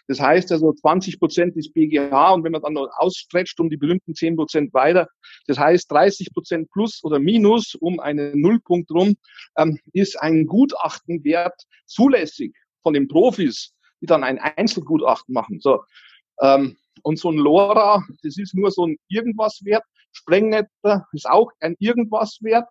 Das 0.07 0.19
heißt 0.19 0.51
also 0.51 0.73
20 0.73 1.19
Prozent 1.19 1.55
ist 1.55 1.73
BGH 1.73 2.33
und 2.33 2.43
wenn 2.43 2.51
man 2.51 2.61
dann 2.61 2.73
noch 2.73 2.89
ausstretcht 2.97 3.59
um 3.59 3.69
die 3.69 3.77
berühmten 3.77 4.13
10 4.13 4.35
Prozent 4.35 4.73
weiter, 4.73 5.07
das 5.47 5.57
heißt 5.57 5.89
30 5.91 6.33
Prozent 6.33 6.69
plus 6.71 7.03
oder 7.03 7.19
minus 7.19 7.75
um 7.75 7.99
einen 7.99 8.39
Nullpunkt 8.39 8.91
rum, 8.91 9.15
ähm, 9.57 9.79
ist 9.93 10.19
ein 10.21 10.45
Gutachtenwert 10.45 11.63
zulässig 11.85 12.55
von 12.83 12.93
den 12.93 13.07
Profis, 13.07 13.73
die 14.01 14.05
dann 14.05 14.23
ein 14.23 14.37
Einzelgutachten 14.37 15.33
machen. 15.33 15.59
So, 15.59 15.83
ähm, 16.41 16.77
und 17.03 17.19
so 17.19 17.31
ein 17.31 17.37
LoRa, 17.37 18.03
das 18.23 18.37
ist 18.37 18.55
nur 18.55 18.71
so 18.71 18.87
ein 18.87 18.97
Irgendwas-Wert. 19.07 19.83
Sprengnetter 20.11 21.05
ist 21.11 21.29
auch 21.29 21.51
ein 21.59 21.75
Irgendwas-Wert. 21.79 22.69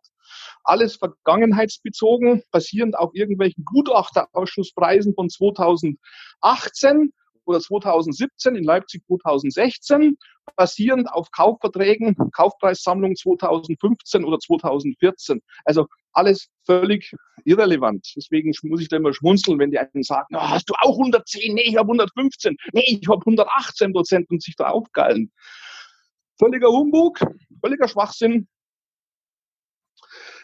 Alles 0.65 0.97
vergangenheitsbezogen, 0.97 2.43
basierend 2.51 2.99
auf 2.99 3.11
irgendwelchen 3.15 3.65
Gutachterausschusspreisen 3.65 5.15
von 5.15 5.29
2018 5.29 7.13
oder 7.45 7.61
2017, 7.61 8.57
in 8.57 8.65
Leipzig 8.65 9.05
2016, 9.07 10.17
basierend 10.57 11.11
auf 11.11 11.31
Kaufverträgen, 11.31 12.17
Kaufpreissammlung 12.33 13.17
2015 13.17 14.25
oder 14.25 14.39
2014. 14.39 15.41
Also 15.65 15.87
alles 16.13 16.49
völlig 16.65 17.13
irrelevant. 17.45 18.07
Deswegen 18.17 18.53
muss 18.63 18.81
ich 18.81 18.89
da 18.89 18.97
immer 18.97 19.13
schmunzeln, 19.13 19.59
wenn 19.59 19.71
die 19.71 19.79
einen 19.79 20.03
sagen, 20.03 20.37
oh, 20.37 20.41
hast 20.41 20.69
du 20.71 20.75
auch 20.81 20.99
110? 20.99 21.55
Nee, 21.55 21.63
ich 21.63 21.77
habe 21.77 21.89
115. 21.89 22.57
Nee, 22.73 22.85
ich 22.87 23.09
habe 23.09 23.21
118 23.21 23.93
Prozent 23.93 24.31
und 24.31 24.43
sich 24.43 24.57
da 24.57 24.69
aufgeilen. 24.69 25.33
Völliger 26.39 26.69
Humbug, 26.69 27.21
völliger 27.61 27.89
Schwachsinn. 27.89 28.49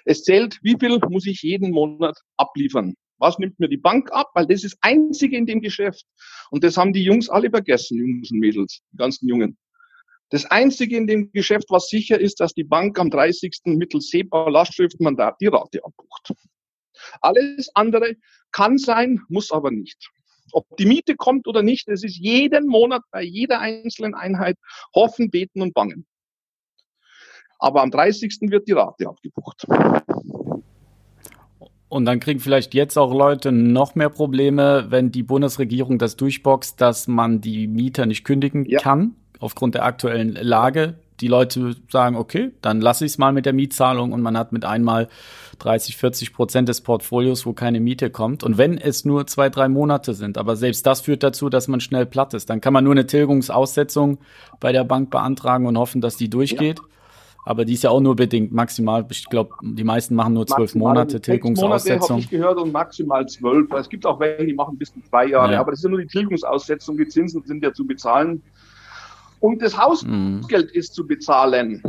Es 0.04 0.22
zählt, 0.22 0.58
wie 0.62 0.76
viel 0.78 0.98
muss 1.08 1.26
ich 1.26 1.42
jeden 1.42 1.72
Monat 1.72 2.18
abliefern. 2.36 2.94
Was 3.18 3.38
nimmt 3.38 3.60
mir 3.60 3.68
die 3.68 3.76
Bank 3.76 4.10
ab? 4.12 4.30
Weil 4.34 4.46
das 4.46 4.64
ist 4.64 4.78
Einzige 4.80 5.36
in 5.36 5.44
dem 5.44 5.60
Geschäft. 5.60 6.06
Und 6.50 6.64
das 6.64 6.76
haben 6.78 6.92
die 6.92 7.04
Jungs 7.04 7.28
alle 7.28 7.50
vergessen, 7.50 7.98
Jungs 7.98 8.30
und 8.30 8.38
Mädels, 8.38 8.80
die 8.92 8.96
ganzen 8.96 9.28
Jungen. 9.28 9.58
Das 10.30 10.44
Einzige 10.46 10.96
in 10.96 11.08
dem 11.08 11.32
Geschäft, 11.32 11.66
was 11.70 11.88
sicher 11.88 12.18
ist, 12.18 12.38
dass 12.38 12.54
die 12.54 12.64
Bank 12.64 12.98
am 12.98 13.10
30. 13.10 13.62
mittels 13.64 14.10
SEPA-Lastschriftmandat 14.10 15.36
die 15.40 15.48
Rate 15.48 15.84
abbucht. 15.84 16.32
Alles 17.20 17.70
andere 17.74 18.14
kann 18.52 18.78
sein, 18.78 19.20
muss 19.28 19.50
aber 19.50 19.72
nicht. 19.72 20.10
Ob 20.52 20.76
die 20.76 20.86
Miete 20.86 21.16
kommt 21.16 21.48
oder 21.48 21.62
nicht, 21.62 21.88
es 21.88 22.04
ist 22.04 22.16
jeden 22.16 22.66
Monat 22.66 23.02
bei 23.10 23.22
jeder 23.22 23.60
einzelnen 23.60 24.14
Einheit 24.14 24.56
hoffen, 24.94 25.30
beten 25.30 25.62
und 25.62 25.74
bangen. 25.74 26.06
Aber 27.58 27.82
am 27.82 27.90
30. 27.90 28.38
wird 28.42 28.68
die 28.68 28.72
Rate 28.72 29.08
abgebucht. 29.08 29.66
Und 31.88 32.04
dann 32.04 32.20
kriegen 32.20 32.38
vielleicht 32.38 32.72
jetzt 32.74 32.96
auch 32.96 33.12
Leute 33.12 33.50
noch 33.50 33.96
mehr 33.96 34.10
Probleme, 34.10 34.86
wenn 34.90 35.10
die 35.10 35.24
Bundesregierung 35.24 35.98
das 35.98 36.16
durchboxt, 36.16 36.80
dass 36.80 37.08
man 37.08 37.40
die 37.40 37.66
Mieter 37.66 38.06
nicht 38.06 38.24
kündigen 38.24 38.64
ja. 38.64 38.78
kann, 38.78 39.16
aufgrund 39.40 39.74
der 39.74 39.84
aktuellen 39.84 40.34
Lage. 40.34 40.94
Die 41.20 41.28
Leute 41.28 41.74
sagen, 41.90 42.16
okay, 42.16 42.52
dann 42.62 42.80
lasse 42.80 43.04
ich 43.04 43.12
es 43.12 43.18
mal 43.18 43.32
mit 43.32 43.44
der 43.44 43.52
Mietzahlung 43.52 44.12
und 44.12 44.22
man 44.22 44.38
hat 44.38 44.52
mit 44.52 44.64
einmal 44.64 45.08
30, 45.58 45.96
40 45.96 46.32
Prozent 46.32 46.68
des 46.68 46.80
Portfolios, 46.80 47.44
wo 47.44 47.52
keine 47.52 47.80
Miete 47.80 48.08
kommt. 48.08 48.42
Und 48.42 48.56
wenn 48.56 48.78
es 48.78 49.04
nur 49.04 49.26
zwei, 49.26 49.50
drei 49.50 49.68
Monate 49.68 50.14
sind, 50.14 50.38
aber 50.38 50.56
selbst 50.56 50.86
das 50.86 51.02
führt 51.02 51.22
dazu, 51.22 51.50
dass 51.50 51.68
man 51.68 51.80
schnell 51.80 52.06
platt 52.06 52.32
ist, 52.32 52.48
dann 52.48 52.62
kann 52.62 52.72
man 52.72 52.84
nur 52.84 52.94
eine 52.94 53.06
Tilgungsaussetzung 53.06 54.18
bei 54.60 54.72
der 54.72 54.84
Bank 54.84 55.10
beantragen 55.10 55.66
und 55.66 55.76
hoffen, 55.76 56.00
dass 56.00 56.16
die 56.16 56.30
durchgeht. 56.30 56.78
Ja. 56.78 56.84
Aber 57.44 57.64
die 57.64 57.72
ist 57.72 57.82
ja 57.82 57.90
auch 57.90 58.00
nur 58.00 58.16
bedingt 58.16 58.52
maximal. 58.52 59.06
Ich 59.10 59.24
glaube, 59.28 59.54
die 59.62 59.84
meisten 59.84 60.14
machen 60.14 60.34
nur 60.34 60.46
zwölf 60.46 60.74
Monate 60.74 61.20
Tilgungsaussetzung. 61.20 62.10
habe 62.10 62.20
ich 62.20 62.30
gehört 62.30 62.58
und 62.58 62.70
maximal 62.70 63.26
zwölf. 63.26 63.70
Es 63.72 63.88
gibt 63.88 64.04
auch 64.04 64.20
welche, 64.20 64.44
die 64.44 64.52
machen 64.52 64.76
bis 64.76 64.92
zu 64.92 65.00
zwei 65.08 65.26
Jahre. 65.26 65.54
Ja. 65.54 65.60
Aber 65.60 65.70
das 65.70 65.80
ist 65.80 65.84
ja 65.84 65.90
nur 65.90 66.00
die 66.00 66.06
Tilgungsaussetzung. 66.06 66.98
Die 66.98 67.08
Zinsen 67.08 67.42
sind 67.44 67.62
ja 67.62 67.72
zu 67.72 67.86
bezahlen. 67.86 68.42
Und 69.40 69.62
das 69.62 69.76
Hausgeld 69.76 70.74
mhm. 70.74 70.78
ist 70.78 70.94
zu 70.94 71.06
bezahlen. 71.06 71.82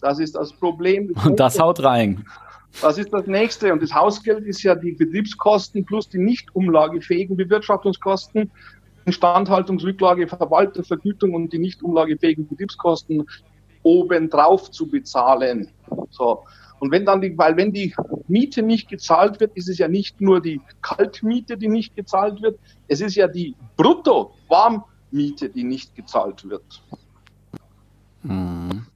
Das 0.00 0.18
ist 0.18 0.34
das 0.34 0.52
Problem. 0.52 1.14
Und 1.24 1.38
das 1.38 1.58
haut 1.58 1.82
rein. 1.82 2.24
Das 2.80 2.98
ist 2.98 3.12
das 3.12 3.26
nächste. 3.26 3.72
Und 3.72 3.82
das 3.82 3.94
Hausgeld 3.94 4.44
ist 4.44 4.62
ja 4.62 4.74
die 4.74 4.92
Betriebskosten 4.92 5.84
plus 5.84 6.08
die 6.08 6.18
nicht 6.18 6.54
umlagefähigen 6.54 7.36
Bewirtschaftungskosten, 7.36 8.50
Instandhaltungsrücklage, 9.04 10.26
Verwaltervergütung 10.26 11.34
und 11.34 11.52
die 11.52 11.58
nicht 11.58 11.82
umlagefähigen 11.82 12.48
Betriebskosten 12.48 13.26
obendrauf 13.82 14.70
zu 14.70 14.88
bezahlen. 14.88 15.68
So. 16.10 16.42
Und 16.80 16.90
wenn 16.90 17.04
dann 17.04 17.20
die, 17.20 17.36
weil 17.38 17.56
wenn 17.56 17.72
die 17.72 17.94
Miete 18.26 18.62
nicht 18.62 18.88
gezahlt 18.88 19.40
wird, 19.40 19.56
ist 19.56 19.68
es 19.68 19.78
ja 19.78 19.88
nicht 19.88 20.20
nur 20.20 20.40
die 20.40 20.60
Kaltmiete, 20.82 21.56
die 21.56 21.68
nicht 21.68 21.94
gezahlt 21.94 22.42
wird, 22.42 22.58
es 22.88 23.00
ist 23.00 23.14
ja 23.14 23.28
die 23.28 23.54
Brutto-Warmmiete, 25.14 25.50
die 25.50 25.64
nicht 25.64 25.94
gezahlt 25.94 26.48
wird. 26.48 26.82
Mhm. 28.22 28.86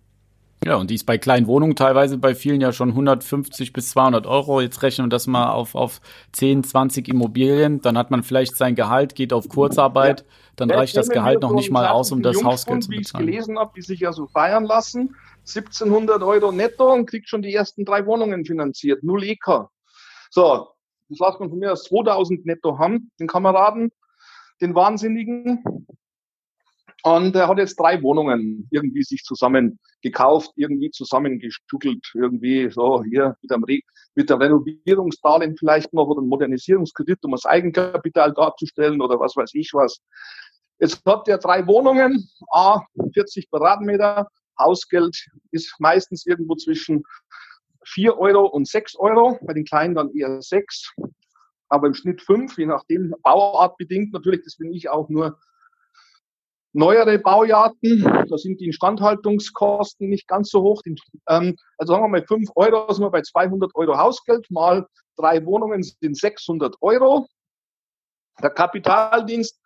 Ja, 0.65 0.75
und 0.77 0.91
die 0.91 0.97
ist 0.97 1.07
bei 1.07 1.17
kleinen 1.19 1.47
Wohnungen 1.47 1.77
teilweise 1.77 2.19
bei 2.19 2.35
vielen 2.35 2.61
ja 2.61 2.73
schon 2.73 2.91
150 2.91 3.73
bis 3.73 3.91
200 3.91 4.27
Euro. 4.27 4.61
Jetzt 4.61 4.83
rechnen 4.83 5.07
wir 5.07 5.11
das 5.11 5.27
mal 5.27 5.51
auf, 5.53 5.75
auf 5.75 6.01
10, 6.33 6.65
20 6.65 7.09
Immobilien. 7.09 7.81
Dann 7.81 7.97
hat 7.97 8.11
man 8.11 8.23
vielleicht 8.23 8.57
sein 8.57 8.75
Gehalt, 8.75 9.15
geht 9.15 9.33
auf 9.33 9.49
Kurzarbeit. 9.49 10.25
Dann 10.57 10.71
reicht 10.71 10.97
das 10.97 11.09
Gehalt 11.09 11.43
noch 11.43 11.53
nicht 11.53 11.71
mal 11.71 11.87
aus, 11.87 12.11
um 12.11 12.23
das 12.23 12.43
Hausgeld 12.43 12.83
zu 12.83 12.91
bezahlen. 12.91 13.27
Wie 13.27 13.31
ich 13.31 13.37
gelesen 13.37 13.59
habe, 13.59 13.73
die 13.77 13.83
sich 13.83 14.01
ja 14.01 14.13
so 14.13 14.27
feiern 14.27 14.65
lassen. 14.65 15.15
1700 15.47 16.23
Euro 16.23 16.51
netto 16.53 16.93
und 16.93 17.07
kriegt 17.07 17.29
schon 17.29 17.41
die 17.41 17.55
ersten 17.55 17.85
drei 17.85 18.05
Wohnungen 18.05 18.45
finanziert. 18.45 19.03
Null 19.03 19.23
EK. 19.25 19.69
So, 20.31 20.69
das 21.09 21.19
lassen 21.19 21.41
wir 21.41 21.49
von 21.49 21.59
mir 21.59 21.73
aus 21.73 21.85
2000 21.85 22.45
netto 22.45 22.79
haben, 22.79 23.11
den 23.19 23.29
Kameraden, 23.29 23.93
den 24.61 24.75
Wahnsinnigen. 24.75 25.87
Und 27.05 27.37
er 27.37 27.47
hat 27.47 27.59
jetzt 27.59 27.79
drei 27.79 28.03
Wohnungen 28.03 28.69
irgendwie 28.71 29.05
sich 29.05 29.23
zusammen 29.23 29.79
gekauft, 30.03 30.51
irgendwie 30.57 30.91
zusammengestückelt, 30.91 32.05
irgendwie 32.15 32.71
so 32.71 33.05
hier 33.05 33.37
mit 33.41 33.53
einem, 33.53 33.65
Re 33.65 33.81
mit 34.15 34.31
einem 34.31 34.43
Renovierungsdarlehen 34.43 35.57
vielleicht 35.57 35.93
noch 35.93 36.09
oder 36.09 36.21
einem 36.21 36.29
Modernisierungskredit, 36.29 37.19
um 37.23 37.33
das 37.33 37.47
Eigenkapital 37.47 38.35
darzustellen 38.35 39.01
oder 39.01 39.21
was 39.21 39.37
weiß 39.37 39.51
ich 39.55 39.71
was. 39.75 40.01
Jetzt 40.81 41.05
hat 41.07 41.29
er 41.29 41.39
drei 41.39 41.67
Wohnungen, 41.67 42.29
A, 42.53 42.81
40 43.15 43.49
Quadratmeter, 43.51 44.29
Hausgeld 44.59 45.17
ist 45.53 45.75
meistens 45.79 46.27
irgendwo 46.27 46.57
zwischen 46.57 47.05
4 47.85 48.19
Euro 48.19 48.47
und 48.47 48.67
6 48.67 48.97
Euro, 48.97 49.39
bei 49.43 49.55
den 49.55 49.65
kleinen 49.65 49.95
dann 49.95 50.11
eher 50.15 50.43
6, 50.43 50.95
aber 51.69 51.87
im 51.87 51.95
Schnitt 51.95 52.23
5, 52.23 52.59
je 52.59 52.67
nachdem, 52.67 53.15
Bauart 53.23 53.77
bedingt 53.77 54.13
natürlich, 54.13 54.43
das 54.45 54.57
bin 54.57 54.73
ich 54.73 54.89
auch 54.89 55.09
nur 55.09 55.39
neuere 56.73 57.19
Baujahrten, 57.19 58.03
da 58.29 58.37
sind 58.37 58.61
die 58.61 58.67
Instandhaltungskosten 58.67 60.09
nicht 60.09 60.29
ganz 60.29 60.51
so 60.51 60.63
hoch. 60.63 60.83
Ähm, 61.29 61.57
also 61.79 61.93
sagen 61.93 62.05
wir 62.05 62.09
mal 62.09 62.27
5 62.27 62.51
Euro, 62.57 62.93
sind 62.93 63.05
wir 63.05 63.11
bei 63.11 63.23
200 63.23 63.75
Euro 63.75 63.97
Hausgeld, 63.97 64.51
mal 64.51 64.87
drei 65.17 65.45
Wohnungen 65.45 65.83
sind 65.83 66.17
600 66.17 66.77
Euro. 66.81 67.27
Der 68.43 68.51
Kapitaldienst, 68.51 69.61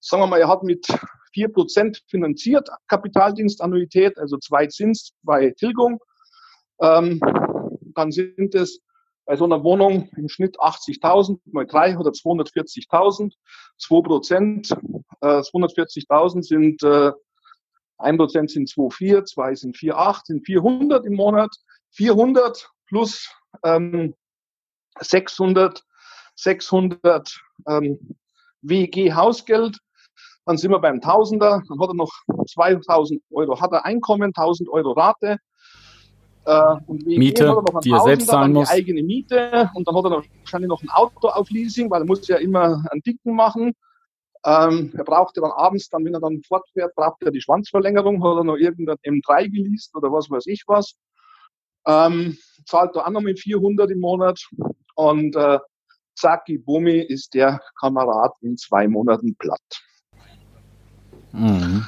sagen 0.00 0.22
wir 0.22 0.26
mal, 0.26 0.40
er 0.40 0.48
hat 0.48 0.62
mit 0.62 0.86
4% 1.34 2.00
finanziert, 2.08 2.68
Kapitaldienstannuität, 2.88 4.18
also 4.18 4.36
zwei 4.38 4.66
Zins, 4.66 5.12
zwei 5.24 5.50
Tilgung. 5.50 5.98
Ähm, 6.80 7.20
dann 7.94 8.12
sind 8.12 8.54
es 8.54 8.80
bei 9.24 9.36
so 9.36 9.44
einer 9.44 9.62
Wohnung 9.62 10.08
im 10.16 10.28
Schnitt 10.28 10.58
80.000 10.58 11.38
mal 11.46 11.66
drei 11.66 11.96
oder 11.96 12.10
240.000. 12.10 13.32
2 13.78 14.02
Prozent, 14.02 14.70
äh, 15.20 15.42
240.000 15.42 16.42
sind, 16.42 16.82
äh, 16.82 17.12
1 17.98 18.16
Prozent 18.18 18.50
sind 18.50 18.68
2,4, 18.68 19.24
2 19.24 19.54
sind 19.54 19.76
4,8, 19.76 20.26
sind 20.26 20.46
400 20.46 21.06
im 21.06 21.14
Monat. 21.14 21.54
400 21.92 22.70
plus 22.86 23.28
ähm, 23.64 24.14
600, 25.00 25.82
600 26.36 27.40
ähm, 27.68 28.16
WG 28.62 29.12
Hausgeld. 29.12 29.78
Dann 30.46 30.56
sind 30.56 30.72
wir 30.72 30.80
beim 30.80 31.00
Tausender. 31.00 31.62
Dann 31.68 31.80
hat 31.80 31.88
er 31.90 31.94
noch 31.94 32.12
2000 32.46 33.22
Euro 33.30 33.60
hat 33.60 33.72
er 33.72 33.84
Einkommen, 33.84 34.32
1000 34.34 34.68
Euro 34.68 34.92
Rate. 34.92 35.38
Äh, 36.44 36.74
Miete, 36.88 37.56
die 37.84 37.90
er 37.90 38.00
selbst 38.00 38.26
zahlen 38.26 38.52
muss. 38.52 38.68
eigene 38.68 39.02
Miete 39.02 39.70
und 39.74 39.86
dann 39.86 39.94
hat 39.94 40.04
er 40.04 40.10
wahrscheinlich 40.40 40.68
noch 40.68 40.82
ein 40.82 40.90
Auto 40.90 41.28
auf 41.28 41.48
Leasing, 41.50 41.88
weil 41.88 42.02
er 42.02 42.06
muss 42.06 42.26
ja 42.26 42.36
immer 42.36 42.84
einen 42.90 43.02
Dicken 43.02 43.36
machen. 43.36 43.72
Ähm, 44.44 44.92
er 44.96 45.04
braucht 45.04 45.36
ja 45.36 45.42
dann 45.42 45.52
abends, 45.52 45.88
dann, 45.88 46.04
wenn 46.04 46.14
er 46.14 46.20
dann 46.20 46.42
fortfährt, 46.42 46.96
braucht 46.96 47.22
er 47.22 47.30
die 47.30 47.40
Schwanzverlängerung, 47.40 48.24
hat 48.24 48.38
er 48.38 48.44
noch 48.44 48.56
irgendein 48.56 48.96
M3 49.04 49.50
geleast 49.50 49.94
oder 49.94 50.10
was 50.10 50.28
weiß 50.30 50.46
ich 50.46 50.64
was. 50.66 50.94
Ähm, 51.86 52.36
zahlt 52.66 52.96
er 52.96 53.06
auch 53.06 53.10
noch 53.10 53.20
mit 53.20 53.38
400 53.38 53.90
im 53.92 54.00
Monat 54.00 54.40
und 54.96 55.36
äh, 55.36 55.58
Zaki 56.16 56.58
Bumi 56.58 56.98
ist 56.98 57.34
der 57.34 57.60
Kamerad 57.80 58.32
in 58.40 58.56
zwei 58.56 58.88
Monaten 58.88 59.36
platt. 59.36 59.60
Mhm. 61.32 61.84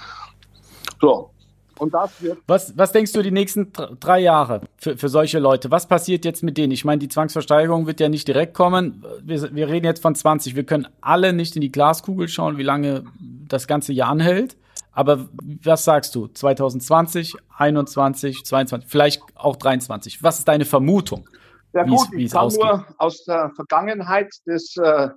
So, 1.00 1.33
und 1.78 1.94
das 1.94 2.22
wird. 2.22 2.38
Was, 2.46 2.76
was 2.76 2.92
denkst 2.92 3.12
du 3.12 3.22
die 3.22 3.30
nächsten 3.30 3.72
drei 4.00 4.20
Jahre 4.20 4.62
für, 4.76 4.96
für 4.96 5.08
solche 5.08 5.38
Leute? 5.38 5.70
Was 5.70 5.86
passiert 5.86 6.24
jetzt 6.24 6.42
mit 6.42 6.56
denen? 6.58 6.72
Ich 6.72 6.84
meine, 6.84 6.98
die 6.98 7.08
Zwangsversteigerung 7.08 7.86
wird 7.86 8.00
ja 8.00 8.08
nicht 8.08 8.28
direkt 8.28 8.54
kommen. 8.54 9.04
Wir, 9.22 9.54
wir 9.54 9.68
reden 9.68 9.86
jetzt 9.86 10.02
von 10.02 10.14
20. 10.14 10.56
Wir 10.56 10.64
können 10.64 10.86
alle 11.00 11.32
nicht 11.32 11.56
in 11.56 11.62
die 11.62 11.72
Glaskugel 11.72 12.28
schauen, 12.28 12.58
wie 12.58 12.62
lange 12.62 13.04
das 13.48 13.66
ganze 13.66 13.92
Jahr 13.92 14.10
anhält. 14.10 14.56
Aber 14.92 15.28
was 15.62 15.84
sagst 15.84 16.14
du? 16.14 16.28
2020, 16.28 17.34
21, 17.56 18.44
22, 18.44 18.88
vielleicht 18.88 19.22
auch 19.34 19.56
23. 19.56 20.22
Was 20.22 20.38
ist 20.38 20.48
deine 20.48 20.64
Vermutung? 20.64 21.28
Ja 21.72 21.82
gut, 21.82 22.06
ich 22.16 22.30
kann 22.30 22.42
ausgeht? 22.42 22.64
nur 22.64 22.86
aus 22.98 23.24
der 23.24 23.50
Vergangenheit 23.56 24.32
das 24.46 24.76
äh, 24.76 25.08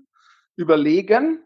überlegen. 0.55 1.39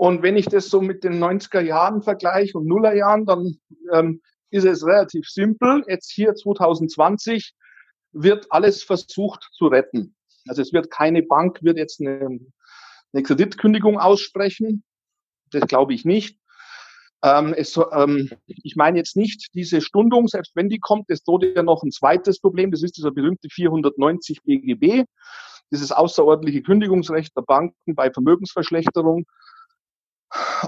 Und 0.00 0.22
wenn 0.22 0.38
ich 0.38 0.46
das 0.46 0.70
so 0.70 0.80
mit 0.80 1.04
den 1.04 1.22
90er 1.22 1.60
Jahren 1.60 2.00
vergleiche 2.00 2.56
und 2.56 2.66
Nuller 2.66 2.94
Jahren, 2.94 3.26
dann 3.26 3.58
ähm, 3.92 4.22
ist 4.48 4.64
es 4.64 4.82
relativ 4.86 5.28
simpel. 5.28 5.84
Jetzt 5.88 6.10
hier 6.10 6.34
2020 6.34 7.52
wird 8.12 8.46
alles 8.48 8.82
versucht 8.82 9.46
zu 9.52 9.66
retten. 9.66 10.16
Also 10.48 10.62
es 10.62 10.72
wird 10.72 10.90
keine 10.90 11.22
Bank 11.22 11.58
wird 11.60 11.76
jetzt 11.76 12.00
eine, 12.00 12.40
eine 13.12 13.22
Kreditkündigung 13.22 14.00
aussprechen. 14.00 14.84
Das 15.50 15.66
glaube 15.66 15.92
ich 15.92 16.06
nicht. 16.06 16.38
Ähm, 17.22 17.52
es, 17.52 17.78
ähm, 17.92 18.30
ich 18.46 18.76
meine 18.76 18.96
jetzt 18.96 19.18
nicht 19.18 19.48
diese 19.52 19.82
Stundung, 19.82 20.28
selbst 20.28 20.56
wenn 20.56 20.70
die 20.70 20.78
kommt, 20.78 21.10
es 21.10 21.24
droht 21.24 21.44
ja 21.44 21.62
noch 21.62 21.82
ein 21.82 21.90
zweites 21.90 22.40
Problem. 22.40 22.70
Das 22.70 22.82
ist 22.82 22.96
dieser 22.96 23.10
berühmte 23.10 23.50
490 23.50 24.44
BGB, 24.44 25.04
dieses 25.70 25.92
außerordentliche 25.92 26.62
Kündigungsrecht 26.62 27.36
der 27.36 27.42
Banken 27.42 27.94
bei 27.94 28.10
Vermögensverschlechterung 28.10 29.26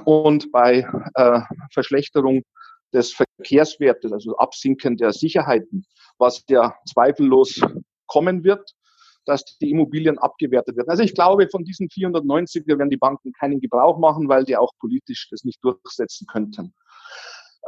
und 0.05 0.51
bei 0.53 0.87
äh, 1.15 1.41
Verschlechterung 1.73 2.43
des 2.93 3.13
Verkehrswertes, 3.13 4.13
also 4.13 4.37
Absinken 4.37 4.97
der 4.97 5.13
Sicherheiten, 5.13 5.85
was 6.19 6.45
ja 6.49 6.75
zweifellos 6.87 7.61
kommen 8.07 8.45
wird, 8.45 8.73
dass 9.25 9.45
die 9.59 9.71
Immobilien 9.71 10.19
abgewertet 10.19 10.77
werden. 10.77 10.91
Also 10.91 11.03
ich 11.03 11.15
glaube, 11.15 11.49
von 11.49 11.65
diesen 11.65 11.89
490er 11.89 12.79
werden 12.79 12.91
die 12.91 12.97
Banken 12.97 13.33
keinen 13.33 13.61
Gebrauch 13.61 13.99
machen, 13.99 14.29
weil 14.29 14.45
die 14.45 14.57
auch 14.57 14.73
politisch 14.79 15.29
das 15.31 15.45
nicht 15.45 15.63
durchsetzen 15.65 16.27
könnten. 16.27 16.75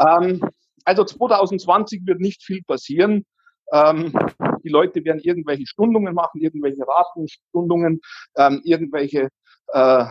Ähm, 0.01 0.41
also 0.85 1.05
2020 1.05 2.07
wird 2.07 2.21
nicht 2.21 2.43
viel 2.43 2.63
passieren. 2.63 3.25
Ähm, 3.73 4.13
die 4.63 4.69
Leute 4.69 5.05
werden 5.05 5.21
irgendwelche 5.21 5.67
Stundungen 5.67 6.15
machen, 6.15 6.41
irgendwelche 6.41 6.87
Ratenstundungen, 6.87 8.01
ähm, 8.37 8.61
irgendwelche, 8.65 9.29
äh, 9.69 10.05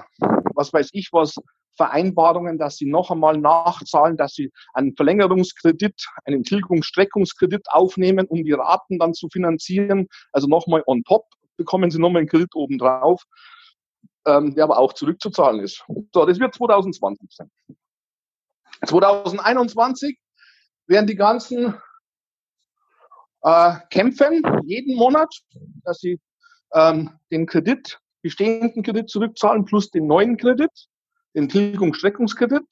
was 0.55 0.73
weiß 0.73 0.89
ich 0.93 1.09
was, 1.11 1.35
Vereinbarungen, 1.75 2.57
dass 2.57 2.77
sie 2.77 2.85
noch 2.85 3.11
einmal 3.11 3.37
nachzahlen, 3.37 4.17
dass 4.17 4.33
sie 4.33 4.51
einen 4.73 4.95
Verlängerungskredit, 4.95 6.05
einen 6.25 6.43
Tilgungsstreckungskredit 6.43 7.67
aufnehmen, 7.69 8.27
um 8.27 8.43
die 8.43 8.51
Raten 8.51 8.99
dann 8.99 9.13
zu 9.13 9.27
finanzieren. 9.31 10.07
Also 10.31 10.47
nochmal 10.47 10.83
on 10.85 11.03
top 11.03 11.25
bekommen 11.57 11.91
sie 11.91 11.99
nochmal 11.99 12.21
einen 12.21 12.29
Kredit 12.29 12.55
obendrauf, 12.55 13.23
ähm, 14.25 14.55
der 14.55 14.65
aber 14.65 14.77
auch 14.77 14.93
zurückzuzahlen 14.93 15.61
ist. 15.61 15.83
So, 16.13 16.25
das 16.25 16.39
wird 16.39 16.53
2020 16.53 17.29
sein. 17.31 17.51
2021 18.85 20.17
werden 20.87 21.07
die 21.07 21.15
ganzen 21.15 21.75
äh, 23.43 23.75
kämpfen, 23.89 24.41
jeden 24.65 24.95
Monat, 24.95 25.33
dass 25.83 25.99
sie 25.99 26.19
ähm, 26.73 27.11
den 27.31 27.45
Kredit, 27.45 27.99
bestehenden 28.21 28.83
Kredit 28.83 29.09
zurückzahlen 29.09 29.65
plus 29.65 29.91
den 29.91 30.07
neuen 30.07 30.37
Kredit 30.37 30.71
den 31.35 31.49
Tilgungsstreckungskredit. 31.49 32.65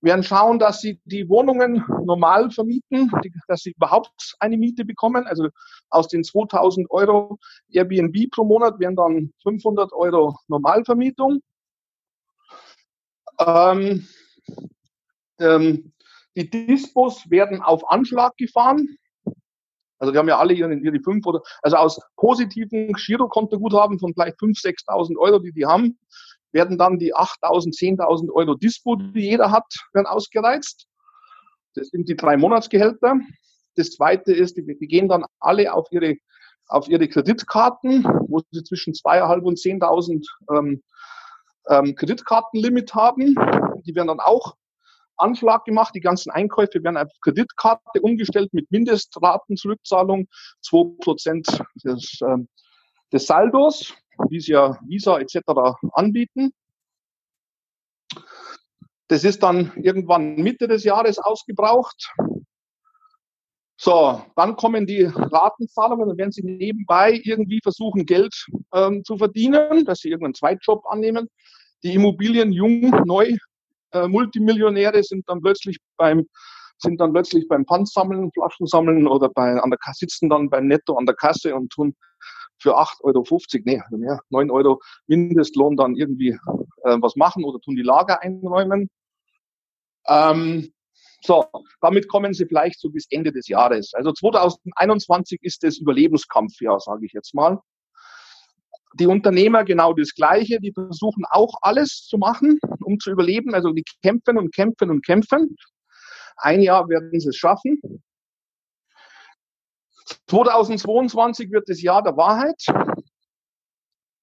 Wir 0.00 0.10
werden 0.10 0.22
schauen, 0.22 0.58
dass 0.58 0.82
sie 0.82 1.00
die 1.04 1.28
Wohnungen 1.30 1.82
normal 2.04 2.50
vermieten, 2.50 3.10
dass 3.48 3.62
sie 3.62 3.70
überhaupt 3.70 4.34
eine 4.38 4.58
Miete 4.58 4.84
bekommen. 4.84 5.26
Also 5.26 5.48
aus 5.88 6.08
den 6.08 6.22
2000 6.22 6.90
Euro 6.90 7.38
Airbnb 7.70 8.30
pro 8.30 8.44
Monat 8.44 8.78
wären 8.78 8.96
dann 8.96 9.32
500 9.42 9.94
Euro 9.94 10.36
Normalvermietung. 10.48 11.40
Ähm, 13.38 14.06
ähm, 15.38 15.92
die 16.36 16.50
Dispos 16.50 17.30
werden 17.30 17.62
auf 17.62 17.90
Anschlag 17.90 18.36
gefahren. 18.36 18.98
Also 19.98 20.12
die 20.12 20.18
haben 20.18 20.28
ja 20.28 20.38
alle 20.38 20.52
ihre, 20.52 20.74
ihre 20.74 21.00
fünf 21.00 21.24
oder, 21.24 21.40
also 21.62 21.76
aus 21.76 22.00
positiven 22.16 22.92
Girokontoguthaben 22.92 23.98
von 23.98 24.12
vielleicht 24.12 24.38
5.000, 24.38 24.84
6.000 24.86 25.16
Euro, 25.16 25.38
die 25.38 25.52
die 25.52 25.64
haben, 25.64 25.98
werden 26.54 26.78
dann 26.78 26.98
die 26.98 27.14
8.000, 27.14 27.76
10.000 27.98 28.32
Euro 28.32 28.54
Dispo, 28.54 28.96
die 28.96 29.20
jeder 29.20 29.50
hat, 29.50 29.66
werden 29.92 30.06
ausgereizt. 30.06 30.86
Das 31.74 31.88
sind 31.88 32.08
die 32.08 32.16
drei 32.16 32.36
Monatsgehälter. 32.36 33.16
Das 33.76 33.90
zweite 33.90 34.32
ist, 34.32 34.56
die, 34.56 34.64
die 34.64 34.86
gehen 34.86 35.08
dann 35.08 35.24
alle 35.40 35.74
auf 35.74 35.88
ihre, 35.90 36.14
auf 36.68 36.88
ihre 36.88 37.08
Kreditkarten, 37.08 38.04
wo 38.28 38.40
sie 38.50 38.62
zwischen 38.62 38.94
2.500 38.94 39.40
und 39.42 39.58
10.000 39.58 40.26
ähm, 40.56 40.82
ähm, 41.68 41.94
Kreditkartenlimit 41.96 42.94
haben. 42.94 43.34
Die 43.84 43.94
werden 43.94 44.08
dann 44.08 44.20
auch 44.20 44.54
Anschlag 45.16 45.64
gemacht. 45.64 45.94
Die 45.94 46.00
ganzen 46.00 46.30
Einkäufe 46.30 46.82
werden 46.82 46.96
auf 46.96 47.10
Kreditkarte 47.20 48.00
umgestellt 48.00 48.52
mit 48.52 48.70
Mindestraten-Zurückzahlung, 48.70 50.28
2% 50.64 51.62
des, 51.84 52.20
ähm, 52.22 52.48
des 53.12 53.26
Saldos 53.26 53.94
wie 54.28 54.36
es 54.36 54.46
ja 54.46 54.78
Visa 54.86 55.18
etc. 55.18 55.38
anbieten. 55.92 56.52
Das 59.08 59.24
ist 59.24 59.42
dann 59.42 59.72
irgendwann 59.76 60.36
Mitte 60.36 60.66
des 60.66 60.84
Jahres 60.84 61.18
ausgebraucht. 61.18 62.12
So, 63.76 64.22
dann 64.36 64.56
kommen 64.56 64.86
die 64.86 65.02
Ratenzahlungen, 65.02 66.08
dann 66.08 66.16
werden 66.16 66.32
sie 66.32 66.44
nebenbei 66.44 67.20
irgendwie 67.24 67.60
versuchen, 67.62 68.06
Geld 68.06 68.46
ähm, 68.72 69.02
zu 69.04 69.18
verdienen, 69.18 69.84
dass 69.84 69.98
sie 69.98 70.08
irgendeinen 70.08 70.34
Zweitjob 70.34 70.86
annehmen, 70.86 71.28
die 71.82 71.94
Immobilien 71.94 72.52
jung, 72.52 72.90
neu 73.04 73.36
äh, 73.90 74.06
Multimillionäre 74.06 75.02
sind 75.02 75.28
dann 75.28 75.42
plötzlich 75.42 75.78
beim 75.96 76.26
sind 76.78 77.00
dann 77.00 77.12
plötzlich 77.12 77.46
beim 77.46 77.64
Pfandsammeln, 77.64 78.30
Flaschen 78.32 79.06
oder 79.06 79.28
bei, 79.28 79.52
an 79.52 79.70
der 79.70 79.78
Kasse, 79.78 80.00
sitzen 80.00 80.28
dann 80.28 80.50
beim 80.50 80.66
Netto 80.66 80.96
an 80.96 81.06
der 81.06 81.14
Kasse 81.14 81.54
und 81.54 81.70
tun 81.70 81.94
für 82.64 82.78
8,50 82.78 83.02
Euro, 83.04 83.26
nee, 83.66 83.82
mehr, 83.98 84.20
9 84.30 84.50
Euro 84.50 84.80
Mindestlohn 85.06 85.76
dann 85.76 85.96
irgendwie 85.96 86.30
äh, 86.30 86.96
was 87.00 87.14
machen 87.14 87.44
oder 87.44 87.60
tun 87.60 87.76
die 87.76 87.82
Lager 87.82 88.22
einräumen. 88.22 88.88
Ähm, 90.08 90.72
so, 91.20 91.44
damit 91.82 92.08
kommen 92.08 92.32
sie 92.32 92.46
vielleicht 92.46 92.80
so 92.80 92.88
bis 92.88 93.06
Ende 93.10 93.32
des 93.32 93.48
Jahres. 93.48 93.92
Also 93.92 94.12
2021 94.12 95.42
ist 95.42 95.62
das 95.62 95.76
Überlebenskampfjahr, 95.76 96.80
sage 96.80 97.04
ich 97.04 97.12
jetzt 97.12 97.34
mal. 97.34 97.60
Die 98.98 99.06
Unternehmer 99.06 99.64
genau 99.64 99.92
das 99.92 100.14
Gleiche, 100.14 100.58
die 100.58 100.72
versuchen 100.72 101.24
auch 101.28 101.54
alles 101.60 102.06
zu 102.08 102.16
machen, 102.16 102.58
um 102.82 102.98
zu 102.98 103.10
überleben. 103.10 103.52
Also 103.52 103.72
die 103.72 103.84
kämpfen 104.02 104.38
und 104.38 104.54
kämpfen 104.54 104.88
und 104.90 105.04
kämpfen. 105.04 105.54
Ein 106.36 106.62
Jahr 106.62 106.88
werden 106.88 107.10
sie 107.20 107.28
es 107.28 107.36
schaffen. 107.36 107.80
2022 110.28 111.50
wird 111.50 111.68
das 111.68 111.82
Jahr 111.82 112.02
der 112.02 112.16
Wahrheit. 112.16 112.62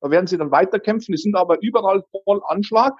Da 0.01 0.09
werden 0.09 0.27
sie 0.27 0.37
dann 0.37 0.51
weiterkämpfen. 0.51 1.13
Die 1.13 1.21
sind 1.21 1.35
aber 1.35 1.61
überall 1.61 2.03
voll 2.25 2.41
Anschlag. 2.47 2.99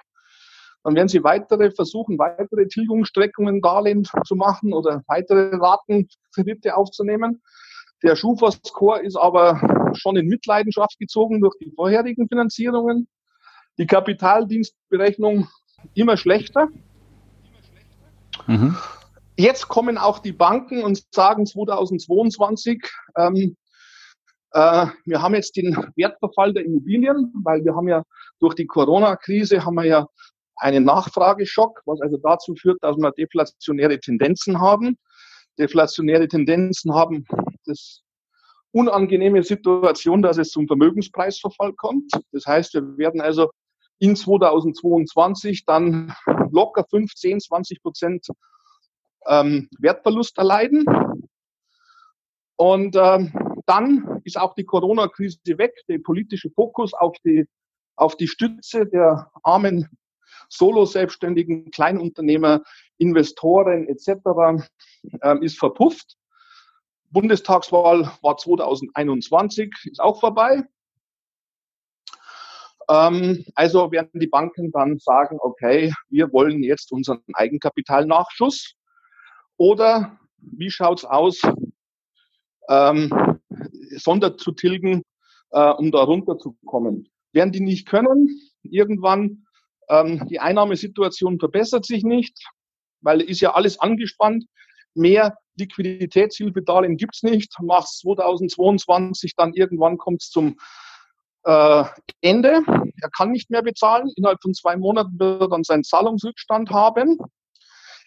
Dann 0.84 0.94
werden 0.94 1.08
sie 1.08 1.22
weitere 1.22 1.70
versuchen, 1.70 2.18
weitere 2.18 2.66
Tilgungsstreckungen, 2.66 3.60
Darlehen 3.60 4.08
zu 4.24 4.34
machen 4.34 4.72
oder 4.72 5.02
weitere 5.06 5.54
Ratenkredite 5.56 6.76
aufzunehmen. 6.76 7.40
Der 8.02 8.16
Schufa-Score 8.16 9.00
ist 9.00 9.16
aber 9.16 9.92
schon 9.94 10.16
in 10.16 10.26
Mitleidenschaft 10.26 10.98
gezogen 10.98 11.40
durch 11.40 11.56
die 11.60 11.70
vorherigen 11.70 12.28
Finanzierungen. 12.28 13.06
Die 13.78 13.86
Kapitaldienstberechnung 13.86 15.48
immer 15.94 16.16
schlechter. 16.16 16.68
Mhm. 18.46 18.76
Jetzt 19.36 19.68
kommen 19.68 19.96
auch 19.96 20.18
die 20.18 20.32
Banken 20.32 20.84
und 20.84 21.02
sagen 21.14 21.46
2022, 21.46 22.82
ähm, 23.16 23.56
äh, 24.52 24.86
wir 25.06 25.22
haben 25.22 25.34
jetzt 25.34 25.56
den 25.56 25.74
Wertverfall 25.96 26.52
der 26.52 26.66
Immobilien, 26.66 27.32
weil 27.42 27.64
wir 27.64 27.74
haben 27.74 27.88
ja 27.88 28.02
durch 28.40 28.54
die 28.54 28.66
Corona-Krise 28.66 29.64
haben 29.64 29.76
wir 29.76 29.86
ja 29.86 30.06
einen 30.56 30.84
Nachfrageschock, 30.84 31.80
was 31.86 32.02
also 32.02 32.18
dazu 32.18 32.54
führt, 32.54 32.82
dass 32.82 32.96
wir 32.98 33.10
deflationäre 33.12 33.98
Tendenzen 33.98 34.60
haben. 34.60 34.98
Deflationäre 35.58 36.28
Tendenzen 36.28 36.94
haben 36.94 37.24
das 37.64 38.02
unangenehme 38.70 39.42
Situation, 39.42 40.20
dass 40.20 40.36
es 40.36 40.50
zum 40.50 40.66
Vermögenspreisverfall 40.66 41.72
kommt. 41.72 42.12
Das 42.32 42.46
heißt, 42.46 42.74
wir 42.74 42.98
werden 42.98 43.22
also 43.22 43.50
in 43.98 44.14
2022 44.14 45.64
dann 45.64 46.14
locker 46.50 46.84
15, 46.90 47.40
20 47.40 47.82
Prozent 47.82 48.26
ähm, 49.26 49.68
Wertverlust 49.78 50.38
erleiden. 50.38 50.84
Und 52.56 52.96
ähm, 52.96 53.32
dann 53.66 54.20
ist 54.24 54.38
auch 54.38 54.54
die 54.54 54.64
Corona-Krise 54.64 55.58
weg, 55.58 55.74
der 55.88 55.98
politische 55.98 56.50
Fokus 56.50 56.94
auf 56.94 57.16
die, 57.24 57.46
auf 57.96 58.16
die 58.16 58.28
Stütze 58.28 58.86
der 58.86 59.30
armen 59.42 59.88
Solo-Selbstständigen, 60.48 61.70
Kleinunternehmer, 61.70 62.62
Investoren 62.98 63.88
etc. 63.88 64.64
Ähm, 65.22 65.42
ist 65.42 65.58
verpufft. 65.58 66.16
Bundestagswahl 67.10 68.10
war 68.22 68.36
2021, 68.36 69.72
ist 69.84 70.00
auch 70.00 70.20
vorbei. 70.20 70.64
Ähm, 72.88 73.44
also 73.54 73.92
werden 73.92 74.18
die 74.18 74.26
Banken 74.26 74.70
dann 74.72 74.98
sagen, 74.98 75.38
okay, 75.40 75.92
wir 76.08 76.32
wollen 76.32 76.62
jetzt 76.62 76.92
unseren 76.92 77.22
Eigenkapitalnachschuss. 77.34 78.74
Oder 79.62 80.18
wie 80.38 80.72
schaut's 80.72 81.04
aus, 81.04 81.40
ähm, 82.68 83.38
Sonder 83.96 84.36
zu 84.36 84.50
tilgen, 84.50 85.04
äh, 85.52 85.70
um 85.70 85.92
da 85.92 86.02
runterzukommen? 86.02 87.08
Werden 87.32 87.52
die 87.52 87.60
nicht 87.60 87.86
können, 87.86 88.28
irgendwann 88.64 89.46
ähm, 89.88 90.26
die 90.26 90.40
Einnahmesituation 90.40 91.38
verbessert 91.38 91.86
sich 91.86 92.02
nicht, 92.02 92.44
weil 93.02 93.20
ist 93.20 93.40
ja 93.40 93.54
alles 93.54 93.78
angespannt. 93.78 94.46
Mehr 94.94 95.38
Liquiditätshilfedarlehen 95.54 96.96
gibt's 96.96 97.22
nicht. 97.22 97.54
Mach's 97.62 98.00
2022, 98.00 99.36
dann 99.36 99.54
irgendwann 99.54 99.96
kommt's 99.96 100.28
zum 100.30 100.56
äh, 101.44 101.84
Ende. 102.20 102.64
Er 103.00 103.10
kann 103.16 103.30
nicht 103.30 103.48
mehr 103.48 103.62
bezahlen. 103.62 104.10
Innerhalb 104.16 104.42
von 104.42 104.54
zwei 104.54 104.76
Monaten 104.76 105.20
wird 105.20 105.40
er 105.40 105.48
dann 105.48 105.62
seinen 105.62 105.84
Zahlungsrückstand 105.84 106.70
haben. 106.70 107.20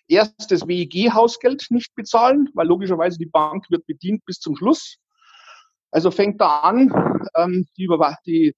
Erst 0.07 0.51
das 0.51 0.67
WEG-Hausgeld 0.67 1.65
nicht 1.69 1.95
bezahlen, 1.95 2.49
weil 2.53 2.67
logischerweise 2.67 3.17
die 3.17 3.25
Bank 3.25 3.65
wird 3.69 3.85
bedient 3.87 4.23
bis 4.25 4.39
zum 4.39 4.55
Schluss. 4.55 4.97
Also 5.91 6.11
fängt 6.11 6.39
da 6.39 6.59
an, 6.59 6.91
ähm, 7.35 7.67
die, 7.77 7.87
die, 8.25 8.55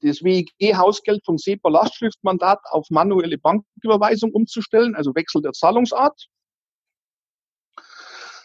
das 0.00 0.22
WEG-Hausgeld 0.24 1.24
vom 1.24 1.38
SEPA-Lastschriftmandat 1.38 2.60
auf 2.70 2.86
manuelle 2.90 3.38
Banküberweisung 3.38 4.32
umzustellen, 4.32 4.96
also 4.96 5.14
Wechsel 5.14 5.42
der 5.42 5.52
Zahlungsart. 5.52 6.26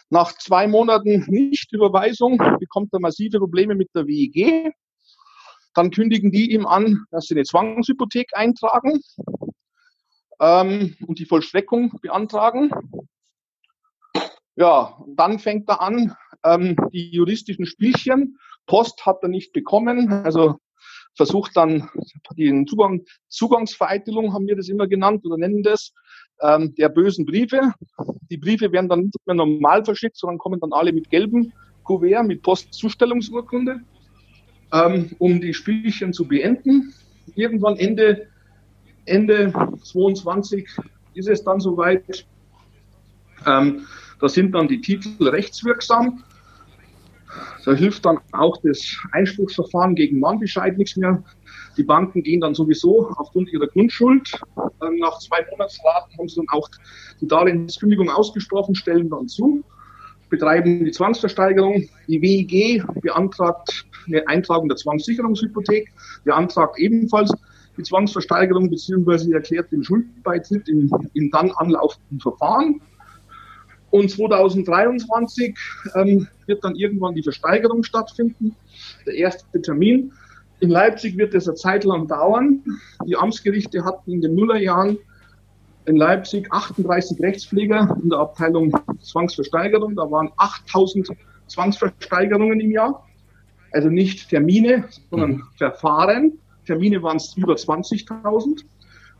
Nach 0.08 0.32
zwei 0.38 0.68
Monaten 0.68 1.24
Nichtüberweisung 1.26 2.38
bekommt 2.60 2.92
er 2.92 3.00
massive 3.00 3.38
Probleme 3.38 3.74
mit 3.74 3.88
der 3.92 4.06
WEG. 4.06 4.72
Dann 5.74 5.90
kündigen 5.90 6.30
die 6.30 6.52
ihm 6.52 6.64
an, 6.64 7.06
dass 7.10 7.26
sie 7.26 7.34
eine 7.34 7.42
Zwangshypothek 7.42 8.28
eintragen 8.34 9.00
ähm, 10.40 10.96
und 11.06 11.18
die 11.18 11.26
Vollstreckung 11.26 11.98
beantragen. 12.02 12.70
Ja, 14.56 14.98
dann 15.06 15.38
fängt 15.38 15.68
er 15.68 15.82
an, 15.82 16.14
ähm, 16.44 16.76
die 16.92 17.10
juristischen 17.10 17.66
Spielchen. 17.66 18.38
Post 18.66 19.04
hat 19.06 19.22
er 19.22 19.28
nicht 19.28 19.52
bekommen, 19.52 20.10
also 20.10 20.58
versucht 21.14 21.56
dann 21.56 21.88
den 22.36 22.66
Zugang, 22.66 23.02
Zugangsvereitelung 23.28 24.32
haben 24.32 24.46
wir 24.46 24.56
das 24.56 24.68
immer 24.68 24.86
genannt 24.86 25.24
oder 25.24 25.36
nennen 25.36 25.62
das, 25.62 25.92
ähm, 26.42 26.74
der 26.74 26.88
bösen 26.88 27.24
Briefe. 27.24 27.72
Die 28.30 28.36
Briefe 28.36 28.70
werden 28.72 28.88
dann 28.88 29.00
nicht 29.00 29.26
mehr 29.26 29.34
normal 29.34 29.84
verschickt, 29.84 30.16
sondern 30.16 30.38
kommen 30.38 30.60
dann 30.60 30.72
alle 30.72 30.92
mit 30.92 31.10
gelbem 31.10 31.52
Kuvert, 31.84 32.26
mit 32.26 32.42
Postzustellungsurkunde, 32.42 33.80
ähm, 34.72 35.10
um 35.18 35.40
die 35.40 35.54
Spielchen 35.54 36.12
zu 36.12 36.26
beenden. 36.26 36.92
Irgendwann 37.34 37.76
Ende, 37.76 38.28
Ende 39.06 39.52
22 39.82 40.68
ist 41.14 41.28
es 41.28 41.42
dann 41.42 41.60
soweit. 41.60 42.26
Ähm, 43.46 43.86
da 44.20 44.28
sind 44.28 44.52
dann 44.52 44.68
die 44.68 44.80
Titel 44.80 45.28
rechtswirksam. 45.28 46.22
Da 47.64 47.72
hilft 47.74 48.04
dann 48.06 48.18
auch 48.32 48.56
das 48.62 48.96
Einspruchsverfahren 49.12 49.94
gegen 49.94 50.20
Mahnbescheid 50.20 50.78
nichts 50.78 50.96
mehr. 50.96 51.22
Die 51.76 51.82
Banken 51.82 52.22
gehen 52.22 52.40
dann 52.40 52.54
sowieso 52.54 53.10
aufgrund 53.16 53.52
ihrer 53.52 53.66
Grundschuld. 53.66 54.30
Ähm, 54.82 54.98
nach 54.98 55.18
zwei 55.18 55.44
Monatsraten 55.50 56.18
haben 56.18 56.28
sie 56.28 56.36
dann 56.36 56.48
auch 56.48 56.68
die 57.20 57.26
Darlehenskündigung 57.26 58.08
ausgesprochen, 58.08 58.74
stellen 58.74 59.10
dann 59.10 59.28
zu, 59.28 59.62
betreiben 60.30 60.84
die 60.84 60.92
Zwangsversteigerung. 60.92 61.88
Die 62.08 62.22
WIG 62.22 62.84
beantragt 63.02 63.86
eine 64.06 64.26
Eintragung 64.28 64.68
der 64.68 64.76
Zwangssicherungshypothek, 64.76 65.92
beantragt 66.24 66.78
ebenfalls 66.78 67.32
die 67.76 67.82
Zwangsversteigerung 67.82 68.70
bzw. 68.70 69.32
erklärt 69.32 69.70
den 69.72 69.84
Schuldbeitritt 69.84 70.68
im, 70.68 70.90
im 71.14 71.30
dann 71.30 71.50
anlaufenden 71.52 72.20
Verfahren. 72.20 72.80
Und 73.90 74.10
2023 74.10 75.56
ähm, 75.94 76.28
wird 76.46 76.64
dann 76.64 76.74
irgendwann 76.74 77.14
die 77.14 77.22
Versteigerung 77.22 77.82
stattfinden. 77.82 78.56
Der 79.06 79.14
erste 79.14 79.62
Termin. 79.62 80.12
In 80.60 80.70
Leipzig 80.70 81.16
wird 81.16 81.34
es 81.34 81.46
eine 81.46 81.56
Zeit 81.56 81.84
lang 81.84 82.08
dauern. 82.08 82.62
Die 83.06 83.16
Amtsgerichte 83.16 83.84
hatten 83.84 84.10
in 84.12 84.20
den 84.22 84.34
Nullerjahren 84.34 84.98
in 85.86 85.96
Leipzig 85.96 86.50
38 86.50 87.20
Rechtspfleger 87.20 87.96
in 88.02 88.10
der 88.10 88.18
Abteilung 88.18 88.72
Zwangsversteigerung. 89.00 89.94
Da 89.94 90.10
waren 90.10 90.30
8000 90.36 91.10
Zwangsversteigerungen 91.46 92.60
im 92.60 92.72
Jahr. 92.72 93.06
Also 93.72 93.88
nicht 93.88 94.28
Termine, 94.28 94.88
sondern 95.10 95.30
mhm. 95.32 95.42
Verfahren. 95.56 96.38
Termine 96.66 97.02
waren 97.02 97.16
es 97.16 97.36
über 97.36 97.54
20.000 97.54 98.64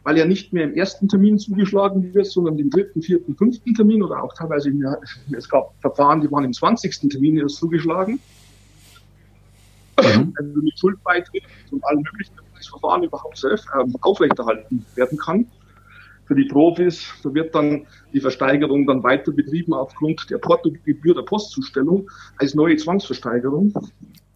weil 0.07 0.19
ja 0.19 0.25
nicht 0.25 0.53
mehr 0.53 0.63
im 0.63 0.75
ersten 0.75 1.09
Termin 1.09 1.37
zugeschlagen 1.37 2.15
wird, 2.15 2.27
sondern 2.27 2.57
im 2.61 2.71
dritten, 2.71 3.03
vierten, 3.03 3.35
fünften 3.35 3.75
Termin 3.75 4.05
oder 4.05 4.23
auch 4.23 4.33
teilweise, 4.35 4.71
im, 4.71 4.87
es 5.37 5.49
gab 5.49 5.75
Verfahren, 5.81 6.21
die 6.21 6.31
waren 6.31 6.45
im 6.45 6.53
zwanzigsten 6.53 7.11
Termin 7.11 7.39
erst 7.39 7.57
zugeschlagen. 7.57 8.21
Mhm. 10.01 10.33
Also 10.39 10.63
mit 10.63 10.79
Schuldbeitritt 10.79 11.43
und 11.73 11.85
allem 11.85 12.03
möglichen, 12.03 12.37
das 12.57 12.69
Verfahren 12.69 13.03
überhaupt 13.03 13.37
selbst, 13.37 13.67
äh, 13.75 13.85
aufrechterhalten 14.03 14.87
werden 14.95 15.19
kann. 15.19 15.47
Für 16.27 16.37
die 16.37 16.45
Profis, 16.45 17.05
da 17.25 17.35
wird 17.35 17.53
dann 17.53 17.85
die 18.13 18.21
Versteigerung 18.21 18.87
dann 18.87 19.03
weiter 19.03 19.33
betrieben 19.33 19.75
aufgrund 19.75 20.31
der 20.31 20.39
Portogebühr 20.39 21.17
der 21.17 21.23
Postzustellung 21.23 22.09
als 22.37 22.55
neue 22.55 22.77
Zwangsversteigerung. 22.77 23.75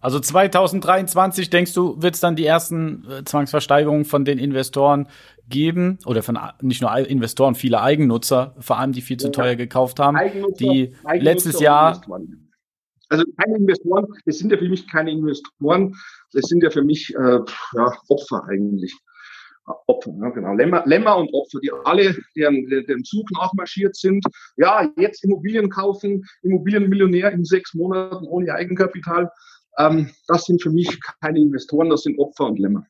Also 0.01 0.19
2023 0.19 1.49
denkst 1.49 1.73
du, 1.73 2.01
wird 2.01 2.15
es 2.15 2.19
dann 2.19 2.35
die 2.35 2.45
ersten 2.45 3.05
äh, 3.09 3.23
Zwangsversteigerungen 3.23 4.05
von 4.05 4.25
den 4.25 4.39
Investoren 4.39 5.07
geben 5.47 5.99
oder 6.05 6.23
von 6.23 6.39
nicht 6.61 6.81
nur 6.81 6.95
Investoren, 6.97 7.55
viele 7.55 7.81
Eigennutzer, 7.81 8.55
vor 8.59 8.79
allem 8.79 8.93
die 8.93 9.01
viel 9.01 9.17
zu 9.17 9.31
teuer 9.31 9.55
gekauft 9.55 9.99
haben, 9.99 10.17
die 10.59 10.93
letztes 11.19 11.59
Jahr 11.59 12.01
also 13.09 13.25
keine 13.37 13.57
Investoren, 13.57 14.07
das 14.25 14.37
sind 14.37 14.53
ja 14.53 14.57
für 14.57 14.69
mich 14.69 14.89
keine 14.89 15.11
Investoren, 15.11 15.93
das 16.31 16.45
sind 16.45 16.63
ja 16.63 16.69
für 16.69 16.81
mich 16.81 17.13
äh, 17.13 17.39
ja, 17.73 17.93
Opfer 18.07 18.45
eigentlich. 18.47 18.95
Opfer, 19.87 20.13
ja, 20.21 20.29
genau. 20.29 20.53
Lämmer, 20.53 20.83
Lämmer 20.85 21.17
und 21.17 21.29
Opfer, 21.33 21.59
die 21.61 21.71
alle 21.83 22.15
deren, 22.35 22.65
dem 22.67 23.03
Zug 23.03 23.29
nachmarschiert 23.31 23.95
sind. 23.95 24.25
Ja, 24.57 24.89
jetzt 24.97 25.23
Immobilien 25.23 25.69
kaufen, 25.69 26.23
Immobilienmillionär 26.41 27.31
in 27.31 27.43
sechs 27.43 27.73
Monaten 27.73 28.25
ohne 28.25 28.53
Eigenkapital. 28.53 29.29
Ähm, 29.77 30.11
das 30.27 30.45
sind 30.45 30.61
für 30.61 30.69
mich 30.69 30.99
keine 31.21 31.39
Investoren, 31.39 31.89
das 31.89 32.03
sind 32.03 32.19
Opfer 32.19 32.45
und 32.45 32.59
Lämmer. 32.59 32.85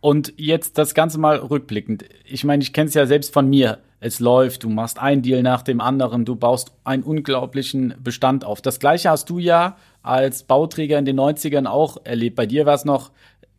Und 0.00 0.32
jetzt 0.36 0.78
das 0.78 0.94
Ganze 0.94 1.18
mal 1.18 1.36
rückblickend. 1.36 2.04
Ich 2.24 2.44
meine, 2.44 2.62
ich 2.62 2.72
kenne 2.72 2.88
es 2.88 2.94
ja 2.94 3.06
selbst 3.06 3.32
von 3.32 3.48
mir. 3.48 3.78
Es 4.00 4.20
läuft, 4.20 4.62
du 4.62 4.68
machst 4.68 5.00
ein 5.00 5.22
Deal 5.22 5.42
nach 5.42 5.62
dem 5.62 5.80
anderen, 5.80 6.24
du 6.24 6.36
baust 6.36 6.72
einen 6.84 7.02
unglaublichen 7.02 7.94
Bestand 8.02 8.44
auf. 8.44 8.60
Das 8.62 8.78
gleiche 8.78 9.10
hast 9.10 9.28
du 9.28 9.38
ja 9.38 9.76
als 10.02 10.44
Bauträger 10.44 10.98
in 10.98 11.04
den 11.04 11.18
90ern 11.18 11.66
auch 11.66 11.98
erlebt. 12.04 12.36
Bei 12.36 12.46
dir 12.46 12.64
war 12.64 12.74
es 12.74 12.84
noch 12.84 13.10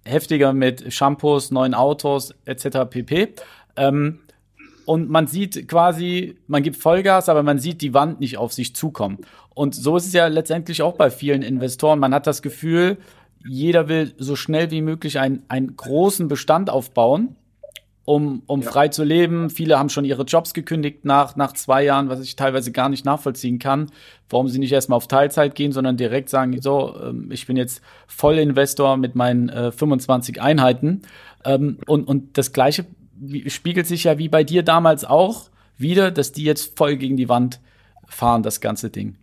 heftiger 0.06 0.54
mit 0.54 0.94
Shampoos, 0.94 1.52
neuen 1.52 1.74
Autos 1.74 2.34
etc. 2.46 2.90
pp. 2.90 3.34
Ähm, 3.76 4.20
und 4.90 5.08
man 5.08 5.28
sieht 5.28 5.68
quasi, 5.68 6.36
man 6.48 6.64
gibt 6.64 6.76
Vollgas, 6.76 7.30
aber 7.30 7.44
man 7.44 7.60
sieht 7.60 7.84
die 7.84 7.94
Wand 7.94 8.20
nicht 8.20 8.40
auf 8.40 8.54
sich 8.54 8.76
zukommen. 8.76 9.20
Und 9.54 9.76
so 9.76 9.98
ist 9.98 10.08
es 10.08 10.14
ja 10.14 10.26
letztendlich 10.26 10.82
auch 10.82 10.96
bei 10.96 11.12
vielen 11.12 11.44
Investoren. 11.44 12.00
Man 12.00 12.12
hat 12.12 12.26
das 12.26 12.42
Gefühl, 12.42 12.98
jeder 13.48 13.88
will 13.88 14.16
so 14.18 14.36
schnell 14.36 14.72
wie 14.72 14.82
möglich 14.82 15.20
einen, 15.20 15.44
einen 15.48 15.76
großen 15.76 16.28
Bestand 16.28 16.72
aufbauen, 16.72 17.36
um, 18.04 18.42
um 18.48 18.64
ja. 18.64 18.72
frei 18.72 18.88
zu 18.88 19.04
leben. 19.04 19.52
Viele 19.52 19.78
haben 19.78 19.90
schon 19.90 20.06
ihre 20.06 20.24
Jobs 20.24 20.56
gekündigt 20.56 21.06
nach, 21.06 21.36
nach 21.36 21.54
zwei 21.54 21.84
Jahren, 21.84 22.10
was 22.10 22.20
ich 22.22 22.36
teilweise 22.36 22.72
gar 22.72 22.90
nicht 22.90 23.06
nachvollziehen 23.06 23.60
kann, 23.60 23.92
warum 24.28 24.48
sie 24.48 24.58
nicht 24.58 24.72
erstmal 24.72 24.98
auf 24.98 25.08
Teilzeit 25.08 25.54
gehen, 25.54 25.72
sondern 25.72 25.98
direkt 25.98 26.30
sagen, 26.30 26.60
so, 26.64 26.96
ähm, 27.00 27.30
ich 27.32 27.46
bin 27.46 27.58
jetzt 27.58 27.84
Vollinvestor 28.08 28.98
mit 28.98 29.14
meinen 29.14 29.50
äh, 29.50 29.72
25 29.72 30.42
Einheiten. 30.42 31.04
Ähm, 31.46 31.78
und, 31.86 32.08
und 32.08 32.40
das 32.40 32.54
Gleiche 32.54 32.88
spiegelt 33.48 33.88
sich 33.88 34.06
ja 34.06 34.18
wie 34.18 34.30
bei 34.30 34.44
dir 34.44 34.64
damals 34.64 35.06
auch 35.06 35.50
wieder, 35.78 36.12
dass 36.12 36.32
die 36.32 36.44
jetzt 36.44 36.78
voll 36.78 36.98
gegen 36.98 37.18
die 37.18 37.30
Wand 37.30 37.60
fahren, 38.08 38.44
das 38.44 38.62
ganze 38.62 38.90
Ding. 38.90 39.18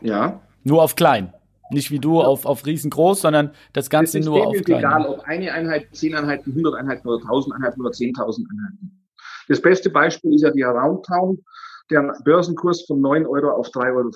Ja. 0.00 0.40
Nur 0.64 0.82
auf 0.82 0.96
klein. 0.96 1.32
Nicht 1.70 1.90
wie 1.90 1.98
du 1.98 2.20
auf, 2.20 2.46
auf 2.46 2.66
riesengroß, 2.66 3.22
sondern 3.22 3.50
das 3.72 3.90
Ganze 3.90 4.18
das 4.18 4.26
nur 4.26 4.46
auf 4.46 4.56
klein. 4.62 4.78
Egal, 4.80 5.06
ob 5.06 5.20
eine 5.20 5.52
Einheit, 5.52 5.88
zehn 5.92 6.14
Einheiten, 6.14 6.50
100 6.50 6.74
Einheiten 6.74 7.08
oder 7.08 7.22
1000 7.22 7.56
Einheiten 7.56 7.80
oder 7.80 7.90
10.000 7.90 8.44
Einheiten. 8.50 9.04
Das 9.48 9.60
beste 9.60 9.90
Beispiel 9.90 10.34
ist 10.34 10.42
ja 10.42 10.50
die 10.50 10.64
Aroundtown, 10.64 11.42
der 11.90 12.16
Börsenkurs 12.24 12.84
von 12.86 13.00
9 13.00 13.26
Euro 13.26 13.50
auf 13.50 13.68
3,50 13.68 13.94
Euro 13.94 14.10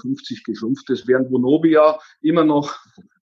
geschrumpft 0.46 0.88
ist, 0.90 1.06
während 1.06 1.30
Vonovia 1.30 1.98
immer 2.22 2.44
noch 2.44 2.74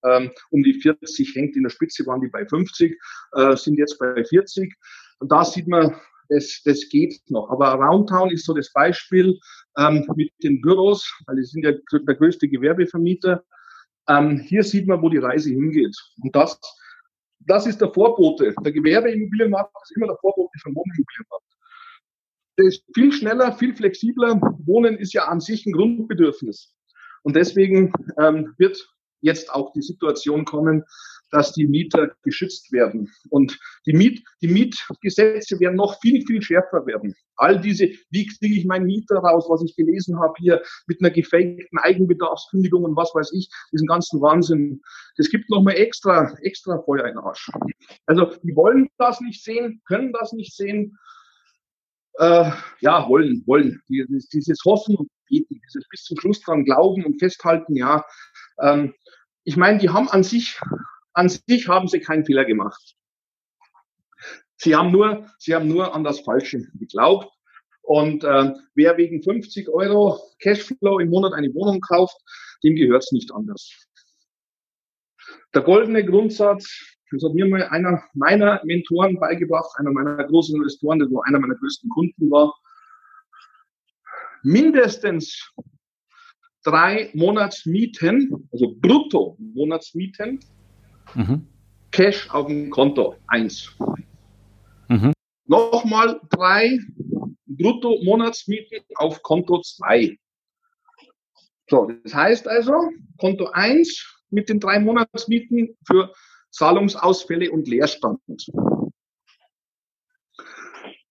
ähm, 0.05 0.31
um 0.51 0.63
die 0.63 0.75
40 0.75 1.35
hängt. 1.35 1.57
In 1.57 1.65
der 1.65 1.71
Spitze 1.71 2.07
waren 2.07 2.21
die 2.21 2.29
bei 2.29 2.47
50, 2.47 2.97
äh, 3.33 3.57
sind 3.57 3.77
jetzt 3.79 3.99
bei 3.99 4.25
40. 4.25 4.73
Und 5.19 5.33
da 5.33 5.45
sieht 5.45 5.69
man, 5.69 5.95
das, 6.29 6.63
das 6.65 6.89
geht 6.89 7.21
noch. 7.29 7.49
Aber 7.51 7.69
Aroundtown 7.69 8.31
ist 8.31 8.47
so 8.47 8.55
das 8.55 8.73
Beispiel 8.73 9.39
ähm, 9.79 10.07
mit 10.17 10.33
den 10.43 10.61
Büros, 10.61 11.09
weil 11.27 11.37
die 11.37 11.45
sind 11.45 11.65
ja 11.65 11.73
der 11.73 12.15
größte 12.15 12.49
Gewerbevermieter. 12.49 13.45
Ähm, 14.09 14.39
hier 14.41 14.63
sieht 14.63 14.87
man, 14.87 15.03
wo 15.03 15.09
die 15.09 15.19
Reise 15.19 15.51
hingeht. 15.51 15.97
Und 16.23 16.35
das, 16.35 16.59
das 17.41 17.67
ist 17.67 17.81
der 17.81 17.93
Vorbote. 17.93 18.55
Der 18.65 18.73
Gewerbeimmobilienmarkt 18.73 19.73
ist 19.83 19.97
immer 19.97 20.09
der 20.09 20.17
Vorbote 20.17 20.59
vom 20.63 20.75
Wohnimmobilienmarkt. 20.75 21.47
Der 22.59 22.67
ist 22.67 22.85
viel 22.95 23.13
schneller, 23.13 23.53
viel 23.57 23.75
flexibler. 23.75 24.41
Wohnen 24.65 24.97
ist 24.97 25.13
ja 25.13 25.27
an 25.27 25.41
sich 25.41 25.67
ein 25.67 25.73
Grundbedürfnis. 25.73 26.73
Und 27.23 27.37
deswegen 27.37 27.93
ähm, 28.19 28.55
wird 28.57 28.89
jetzt 29.21 29.53
auch 29.53 29.73
die 29.73 29.83
Situation 29.83 30.45
kommen, 30.45 30.85
dass 31.31 31.53
die 31.53 31.67
Mieter 31.67 32.12
geschützt 32.23 32.73
werden. 32.73 33.12
Und 33.31 33.59
die, 33.87 33.93
Miet, 33.93 34.23
die 34.41 34.49
Mietgesetze 34.49 35.59
werden 35.61 35.77
noch 35.77 35.99
viel, 36.01 36.25
viel 36.27 36.43
schärfer 36.43 36.87
werden. 36.87 37.15
All 37.37 37.61
diese, 37.61 37.91
wie 38.11 38.27
kriege 38.27 38.55
ich 38.55 38.65
meinen 38.65 38.87
Mieter 38.87 39.17
raus, 39.17 39.47
was 39.49 39.62
ich 39.62 39.77
gelesen 39.77 40.19
habe 40.21 40.35
hier 40.39 40.62
mit 40.87 41.01
einer 41.01 41.11
gefakten 41.11 41.79
Eigenbedarfskündigung 41.79 42.85
und 42.85 42.97
was 42.97 43.15
weiß 43.15 43.33
ich, 43.33 43.51
diesen 43.73 43.87
ganzen 43.87 44.21
Wahnsinn. 44.21 44.81
Das 45.17 45.29
gibt 45.29 45.51
nochmal 45.51 45.75
extra, 45.77 46.33
extra 46.43 46.81
Feuer 46.83 47.05
in 47.05 47.15
den 47.15 47.19
Arsch. 47.19 47.51
Also 48.07 48.33
die 48.43 48.55
wollen 48.55 48.89
das 48.99 49.21
nicht 49.21 49.43
sehen, 49.43 49.83
können 49.87 50.12
das 50.12 50.33
nicht 50.33 50.55
sehen. 50.55 50.97
Äh, 52.19 52.51
ja, 52.81 53.07
wollen, 53.09 53.43
wollen. 53.47 53.83
Dieses 53.89 54.65
Hoffen 54.65 54.97
und 54.97 55.11
Beten, 55.29 55.61
dieses 55.62 55.87
bis 55.91 56.05
zum 56.05 56.19
Schluss 56.19 56.41
dran 56.41 56.65
glauben 56.65 57.05
und 57.05 57.19
festhalten, 57.19 57.77
ja. 57.77 58.05
Ähm, 58.61 58.95
ich 59.45 59.57
meine, 59.57 59.79
die 59.79 59.91
haben 59.91 60.09
an 60.09 60.23
sich 60.23 60.59
an 61.17 61.31
sich 61.31 61.67
haben 61.67 61.89
sie 61.89 62.01
keinen 62.01 62.25
Fehler 62.25 62.45
gemacht. 62.45 62.95
Sie 64.59 64.77
haben 64.77 64.93
nur, 64.93 65.27
sie 65.39 65.55
haben 65.55 65.69
nur 65.69 65.95
an 65.95 66.05
das 66.05 66.21
Falsche 66.21 66.67
geglaubt. 66.75 67.29
Und 67.83 68.25
äh, 68.25 68.53
wer 68.75 68.97
wegen 68.97 69.23
50 69.23 69.69
Euro 69.69 70.21
Cashflow 70.41 70.99
im 70.99 71.09
Monat 71.09 71.33
eine 71.33 71.53
Wohnung 71.55 71.81
kauft, 71.81 72.17
dem 72.63 72.77
gehört 72.77 73.05
es 73.05 73.13
nicht 73.13 73.33
anders. 73.33 73.71
Der 75.55 75.63
goldene 75.63 76.05
Grundsatz, 76.05 76.99
das 77.11 77.23
hat 77.23 77.33
mir 77.33 77.47
mal 77.47 77.63
einer 77.69 78.03
meiner 78.13 78.61
Mentoren 78.65 79.19
beigebracht, 79.19 79.71
einer 79.79 79.93
meiner 79.93 80.23
großen 80.25 80.57
Investoren, 80.57 80.99
der 80.99 81.09
einer 81.25 81.39
meiner 81.39 81.55
größten 81.55 81.89
Kunden 81.91 82.31
war. 82.31 82.53
Mindestens 84.43 85.55
drei 86.63 87.11
Monatsmieten, 87.15 88.49
also 88.53 88.75
brutto 88.81 89.37
Monatsmieten, 89.39 90.41
Mhm. 91.17 91.49
Cash 91.93 92.29
auf 92.31 92.47
dem 92.47 92.69
Konto, 92.71 93.17
eins. 93.27 93.75
Mhm. 94.89 95.15
Nochmal 95.47 96.21
drei 96.29 96.79
Brutto-Monatsmieten 97.47 98.85
auf 98.97 99.23
Konto 99.23 99.63
zwei. 99.63 100.19
So, 101.71 101.91
das 102.05 102.15
heißt 102.15 102.47
also, 102.47 102.75
Konto 103.19 103.47
eins 103.47 104.23
mit 104.29 104.51
den 104.51 104.61
drei 104.61 104.79
Monatsmieten 104.79 105.77
für 105.87 106.13
Zahlungsausfälle 106.51 107.51
und 107.51 107.67
Leerstand. 107.67 108.21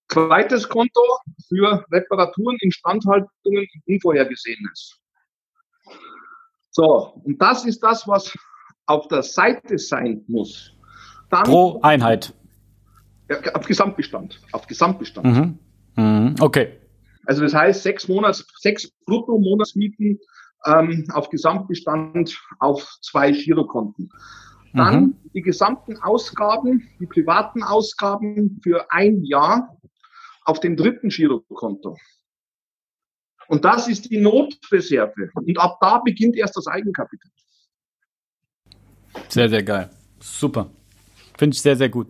Zweites 0.08 0.68
Konto 0.68 1.02
für 1.48 1.84
Reparaturen, 1.90 2.56
Instandhaltungen 2.60 3.66
und 3.74 3.82
Unvorhergesehenes. 3.86 5.00
So, 6.70 7.20
und 7.24 7.42
das 7.42 7.64
ist 7.64 7.80
das, 7.80 8.06
was 8.06 8.32
auf 8.86 9.08
der 9.08 9.22
Seite 9.22 9.78
sein 9.78 10.24
muss. 10.28 10.72
Dann, 11.30 11.44
Pro 11.44 11.80
Einheit. 11.82 12.34
Ja, 13.28 13.38
auf 13.54 13.66
Gesamtbestand. 13.66 14.40
Auf 14.52 14.66
Gesamtbestand. 14.66 15.26
Mhm. 15.26 15.58
Mhm. 15.96 16.34
Okay. 16.40 16.78
Also 17.26 17.42
das 17.42 17.54
heißt, 17.54 17.82
sechs 17.82 18.06
Monats, 18.06 18.46
sechs 18.58 18.88
Brutto-Monatsmieten 19.04 20.20
ähm, 20.64 21.06
auf 21.12 21.28
Gesamtbestand 21.28 22.38
auf 22.60 22.98
zwei 23.02 23.32
Girokonten. 23.32 24.10
Dann 24.72 25.00
mhm. 25.00 25.16
die 25.32 25.42
gesamten 25.42 25.96
Ausgaben, 25.98 26.88
die 27.00 27.06
privaten 27.06 27.62
Ausgaben 27.62 28.60
für 28.62 28.86
ein 28.92 29.24
Jahr 29.24 29.76
auf 30.44 30.60
dem 30.60 30.76
dritten 30.76 31.08
Girokonto. 31.08 31.96
Und 33.48 33.64
das 33.64 33.88
ist 33.88 34.10
die 34.10 34.18
Notreserve. 34.18 35.30
Und 35.34 35.58
ab 35.58 35.78
da 35.80 35.98
beginnt 35.98 36.36
erst 36.36 36.56
das 36.56 36.66
Eigenkapital. 36.66 37.30
Sehr, 39.28 39.48
sehr 39.48 39.62
geil. 39.62 39.90
Super. 40.20 40.70
Finde 41.38 41.54
ich 41.54 41.62
sehr, 41.62 41.76
sehr 41.76 41.88
gut. 41.88 42.08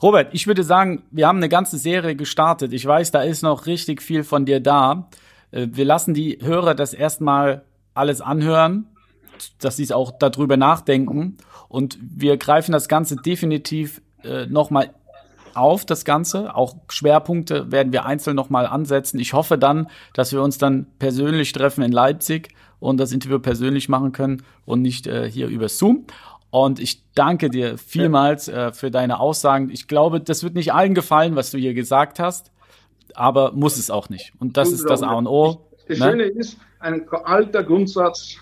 Robert, 0.00 0.32
ich 0.32 0.46
würde 0.46 0.62
sagen, 0.62 1.02
wir 1.10 1.26
haben 1.26 1.38
eine 1.38 1.48
ganze 1.48 1.76
Serie 1.76 2.14
gestartet. 2.14 2.72
Ich 2.72 2.86
weiß, 2.86 3.10
da 3.10 3.22
ist 3.22 3.42
noch 3.42 3.66
richtig 3.66 4.00
viel 4.00 4.22
von 4.22 4.46
dir 4.46 4.60
da. 4.60 5.08
Äh, 5.50 5.68
wir 5.70 5.84
lassen 5.84 6.14
die 6.14 6.38
Hörer 6.40 6.74
das 6.74 6.94
erstmal 6.94 7.64
alles 7.94 8.20
anhören, 8.20 8.86
dass 9.60 9.76
sie 9.76 9.82
es 9.82 9.92
auch 9.92 10.12
darüber 10.18 10.56
nachdenken. 10.56 11.36
Und 11.68 11.98
wir 12.00 12.36
greifen 12.36 12.72
das 12.72 12.88
Ganze 12.88 13.16
definitiv 13.16 14.00
äh, 14.22 14.46
nochmal 14.46 14.90
auf, 15.54 15.84
das 15.84 16.04
Ganze. 16.04 16.54
Auch 16.54 16.76
Schwerpunkte 16.88 17.72
werden 17.72 17.92
wir 17.92 18.06
einzeln 18.06 18.36
nochmal 18.36 18.66
ansetzen. 18.66 19.18
Ich 19.18 19.32
hoffe 19.32 19.58
dann, 19.58 19.88
dass 20.14 20.32
wir 20.32 20.42
uns 20.42 20.58
dann 20.58 20.86
persönlich 20.98 21.52
treffen 21.52 21.82
in 21.82 21.92
Leipzig 21.92 22.50
und 22.78 22.98
das 22.98 23.12
Interview 23.12 23.40
persönlich 23.40 23.88
machen 23.88 24.12
können 24.12 24.42
und 24.64 24.82
nicht 24.82 25.08
äh, 25.08 25.28
hier 25.28 25.48
über 25.48 25.68
Zoom. 25.68 26.06
Und 26.50 26.80
ich 26.80 27.02
danke 27.14 27.50
dir 27.50 27.76
vielmals 27.76 28.48
äh, 28.48 28.72
für 28.72 28.90
deine 28.90 29.20
Aussagen. 29.20 29.70
Ich 29.70 29.86
glaube, 29.86 30.20
das 30.20 30.42
wird 30.42 30.54
nicht 30.54 30.72
allen 30.72 30.94
gefallen, 30.94 31.36
was 31.36 31.50
du 31.50 31.58
hier 31.58 31.74
gesagt 31.74 32.18
hast, 32.18 32.50
aber 33.14 33.52
muss 33.52 33.76
es 33.76 33.90
auch 33.90 34.08
nicht. 34.08 34.32
Und 34.38 34.56
das 34.56 34.72
ist 34.72 34.88
das 34.88 35.02
A 35.02 35.12
und 35.12 35.26
O. 35.26 35.68
Das 35.88 35.98
ne? 35.98 36.10
Schöne 36.10 36.22
ist, 36.24 36.58
ein 36.80 37.08
alter 37.08 37.64
Grundsatz, 37.64 38.36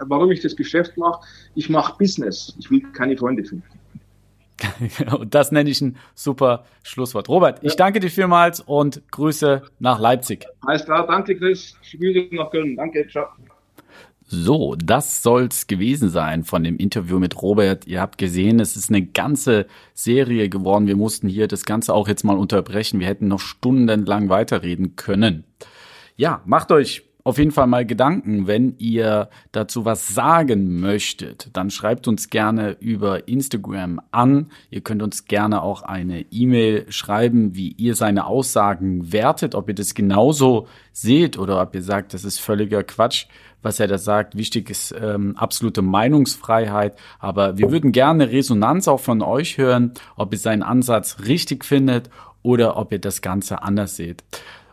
warum 0.00 0.30
ich 0.30 0.40
das 0.40 0.54
Geschäft 0.54 0.96
mache. 0.96 1.20
Ich 1.54 1.68
mache 1.68 1.96
Business. 1.98 2.54
Ich 2.58 2.70
will 2.70 2.82
keine 2.92 3.16
Freunde 3.16 3.44
finden. 3.44 3.64
und 5.18 5.34
das 5.34 5.52
nenne 5.52 5.70
ich 5.70 5.80
ein 5.80 5.96
super 6.14 6.64
Schlusswort. 6.82 7.28
Robert, 7.28 7.62
ja. 7.62 7.68
ich 7.68 7.76
danke 7.76 7.98
dir 7.98 8.10
vielmals 8.10 8.60
und 8.60 9.02
Grüße 9.10 9.62
nach 9.78 9.98
Leipzig. 9.98 10.46
Alles 10.60 10.84
klar, 10.84 11.06
danke 11.06 11.36
Chris. 11.36 11.76
Grüße 11.90 12.28
nach 12.32 12.50
Köln. 12.50 12.76
Danke, 12.76 13.08
ciao. 13.08 13.28
So, 14.32 14.76
das 14.76 15.24
soll's 15.24 15.66
gewesen 15.66 16.08
sein 16.08 16.44
von 16.44 16.62
dem 16.62 16.76
Interview 16.76 17.18
mit 17.18 17.42
Robert. 17.42 17.88
Ihr 17.88 18.00
habt 18.00 18.16
gesehen, 18.16 18.60
es 18.60 18.76
ist 18.76 18.88
eine 18.88 19.04
ganze 19.04 19.66
Serie 19.92 20.48
geworden. 20.48 20.86
Wir 20.86 20.94
mussten 20.94 21.26
hier 21.26 21.48
das 21.48 21.64
Ganze 21.64 21.92
auch 21.92 22.06
jetzt 22.06 22.22
mal 22.22 22.38
unterbrechen. 22.38 23.00
Wir 23.00 23.08
hätten 23.08 23.26
noch 23.26 23.40
stundenlang 23.40 24.28
weiterreden 24.28 24.94
können. 24.94 25.42
Ja, 26.14 26.42
macht 26.44 26.70
euch 26.70 27.09
auf 27.30 27.38
jeden 27.38 27.52
Fall 27.52 27.68
mal 27.68 27.86
Gedanken. 27.86 28.46
Wenn 28.46 28.74
ihr 28.78 29.30
dazu 29.52 29.84
was 29.84 30.08
sagen 30.08 30.80
möchtet, 30.80 31.48
dann 31.52 31.70
schreibt 31.70 32.08
uns 32.08 32.28
gerne 32.28 32.76
über 32.80 33.28
Instagram 33.28 34.00
an. 34.10 34.50
Ihr 34.68 34.80
könnt 34.80 35.00
uns 35.00 35.26
gerne 35.26 35.62
auch 35.62 35.82
eine 35.82 36.26
E-Mail 36.32 36.90
schreiben, 36.90 37.54
wie 37.54 37.70
ihr 37.70 37.94
seine 37.94 38.26
Aussagen 38.26 39.12
wertet, 39.12 39.54
ob 39.54 39.68
ihr 39.68 39.74
das 39.74 39.94
genauso 39.94 40.66
seht 40.92 41.38
oder 41.38 41.62
ob 41.62 41.74
ihr 41.74 41.82
sagt, 41.82 42.14
das 42.14 42.24
ist 42.24 42.40
völliger 42.40 42.82
Quatsch, 42.82 43.26
was 43.62 43.78
er 43.78 43.86
da 43.86 43.96
sagt. 43.96 44.36
Wichtig 44.36 44.68
ist 44.68 44.92
ähm, 45.00 45.36
absolute 45.36 45.82
Meinungsfreiheit. 45.82 46.98
Aber 47.20 47.58
wir 47.58 47.70
würden 47.70 47.92
gerne 47.92 48.32
Resonanz 48.32 48.88
auch 48.88 49.00
von 49.00 49.22
euch 49.22 49.56
hören, 49.56 49.94
ob 50.16 50.32
ihr 50.32 50.38
seinen 50.38 50.64
Ansatz 50.64 51.18
richtig 51.26 51.64
findet 51.64 52.10
oder 52.42 52.76
ob 52.76 52.92
ihr 52.92 52.98
das 52.98 53.22
Ganze 53.22 53.62
anders 53.62 53.94
seht. 53.94 54.24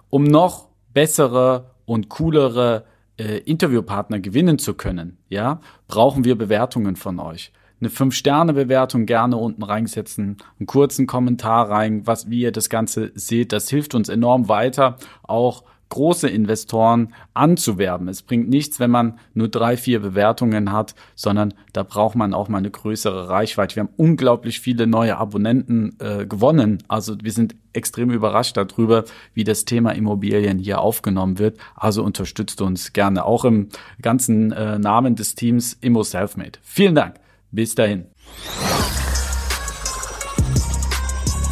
Um 0.09 0.23
noch 0.23 0.69
bessere 0.93 1.76
und 1.87 2.09
coolere 2.09 2.83
äh, 3.17 3.37
Interviewpartner 3.39 4.19
gewinnen 4.19 4.59
zu 4.59 4.75
können, 4.75 5.17
ja, 5.29 5.61
brauchen 5.87 6.25
wir 6.25 6.37
Bewertungen 6.37 6.97
von 6.97 7.17
euch. 7.19 7.51
Eine 7.79 7.89
5-Sterne-Bewertung 7.89 9.05
gerne 9.05 9.37
unten 9.37 9.63
reinsetzen, 9.63 10.37
einen 10.59 10.67
kurzen 10.67 11.07
Kommentar 11.07 11.69
rein, 11.69 12.05
was, 12.05 12.29
wie 12.29 12.41
ihr 12.41 12.51
das 12.51 12.69
Ganze 12.69 13.11
seht. 13.15 13.53
Das 13.53 13.69
hilft 13.69 13.95
uns 13.95 14.09
enorm 14.09 14.49
weiter, 14.49 14.97
auch 15.23 15.63
große 15.89 16.27
Investoren 16.27 17.13
anzuwerben. 17.33 18.07
Es 18.07 18.21
bringt 18.21 18.49
nichts, 18.49 18.79
wenn 18.79 18.91
man 18.91 19.19
nur 19.33 19.47
drei, 19.47 19.77
vier 19.77 19.99
Bewertungen 19.99 20.71
hat, 20.71 20.95
sondern 21.15 21.53
da 21.73 21.83
braucht 21.83 22.15
man 22.15 22.33
auch 22.33 22.49
mal 22.49 22.57
eine 22.59 22.71
größere 22.71 23.29
Reichweite. 23.29 23.75
Wir 23.75 23.83
haben 23.83 23.93
unglaublich 23.97 24.59
viele 24.59 24.87
neue 24.87 25.17
Abonnenten 25.17 25.95
äh, 25.99 26.25
gewonnen. 26.25 26.83
Also 26.87 27.15
wir 27.21 27.31
sind 27.31 27.55
extrem 27.73 28.09
überrascht 28.11 28.57
darüber, 28.57 29.05
wie 29.33 29.43
das 29.43 29.65
Thema 29.65 29.91
Immobilien 29.91 30.59
hier 30.59 30.81
aufgenommen 30.81 31.39
wird. 31.39 31.57
Also 31.75 32.03
unterstützt 32.03 32.61
uns 32.61 32.93
gerne 32.93 33.25
auch 33.25 33.45
im 33.45 33.69
ganzen 34.01 34.51
äh, 34.51 34.79
Namen 34.79 35.15
des 35.15 35.35
Teams 35.35 35.77
Immo 35.79 36.03
Selfmade. 36.03 36.59
Vielen 36.61 36.95
Dank. 36.95 37.15
Bis 37.51 37.75
dahin. 37.75 38.07